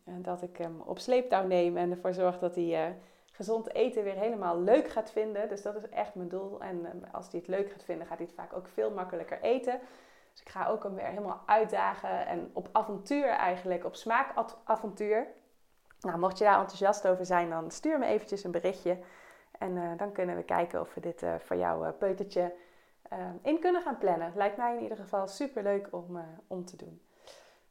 en 0.04 0.22
dat 0.22 0.42
ik 0.42 0.56
hem 0.56 0.80
op 0.80 0.98
sleeptouw 0.98 1.46
neem 1.46 1.76
en 1.76 1.90
ervoor 1.90 2.14
zorg 2.14 2.38
dat 2.38 2.54
hij 2.54 2.96
gezond 3.40 3.74
eten 3.74 4.04
weer 4.04 4.14
helemaal 4.14 4.60
leuk 4.60 4.88
gaat 4.88 5.10
vinden. 5.10 5.48
Dus 5.48 5.62
dat 5.62 5.76
is 5.76 5.88
echt 5.88 6.14
mijn 6.14 6.28
doel. 6.28 6.60
En 6.60 6.76
um, 6.76 7.02
als 7.12 7.30
hij 7.30 7.38
het 7.38 7.48
leuk 7.48 7.70
gaat 7.70 7.84
vinden, 7.84 8.06
gaat 8.06 8.18
hij 8.18 8.26
het 8.26 8.34
vaak 8.34 8.52
ook 8.56 8.68
veel 8.68 8.90
makkelijker 8.90 9.40
eten. 9.40 9.80
Dus 10.32 10.40
ik 10.40 10.48
ga 10.48 10.66
ook 10.66 10.82
hem 10.82 10.94
weer 10.94 11.04
helemaal 11.04 11.42
uitdagen 11.46 12.26
en 12.26 12.50
op 12.52 12.68
avontuur 12.72 13.28
eigenlijk, 13.28 13.84
op 13.84 13.94
smaakavontuur. 13.94 15.26
Nou, 16.00 16.18
mocht 16.18 16.38
je 16.38 16.44
daar 16.44 16.58
enthousiast 16.58 17.08
over 17.08 17.26
zijn, 17.26 17.50
dan 17.50 17.70
stuur 17.70 17.98
me 17.98 18.06
eventjes 18.06 18.44
een 18.44 18.50
berichtje. 18.50 18.98
En 19.58 19.76
uh, 19.76 19.90
dan 19.96 20.12
kunnen 20.12 20.36
we 20.36 20.42
kijken 20.42 20.80
of 20.80 20.94
we 20.94 21.00
dit 21.00 21.22
uh, 21.22 21.34
voor 21.38 21.56
jouw 21.56 21.84
uh, 21.84 21.90
peutertje 21.98 22.54
in 23.42 23.60
kunnen 23.60 23.82
gaan 23.82 23.98
plannen. 23.98 24.32
Lijkt 24.34 24.56
mij 24.56 24.76
in 24.76 24.82
ieder 24.82 24.96
geval 24.96 25.26
super 25.26 25.62
leuk 25.62 25.88
om, 25.90 26.24
om 26.46 26.64
te 26.64 26.76
doen. 26.76 27.02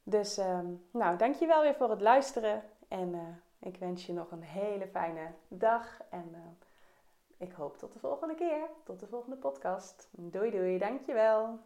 Dus 0.03 0.37
um, 0.37 0.87
nou, 0.91 1.17
dankjewel 1.17 1.61
weer 1.61 1.75
voor 1.75 1.89
het 1.89 2.01
luisteren. 2.01 2.63
En 2.87 3.41
ik 3.59 3.77
wens 3.77 4.05
je 4.05 4.13
nog 4.13 4.31
een 4.31 4.43
hele 4.43 4.87
fijne 4.87 5.31
dag. 5.47 6.01
En 6.09 6.57
ik 7.37 7.51
hoop 7.51 7.77
tot 7.77 7.93
de 7.93 7.99
volgende 7.99 8.35
keer. 8.35 8.69
Tot 8.83 8.99
de 8.99 9.07
volgende 9.07 9.37
podcast. 9.37 10.09
Doei 10.11 10.51
doei, 10.51 10.77
dankjewel. 10.77 11.59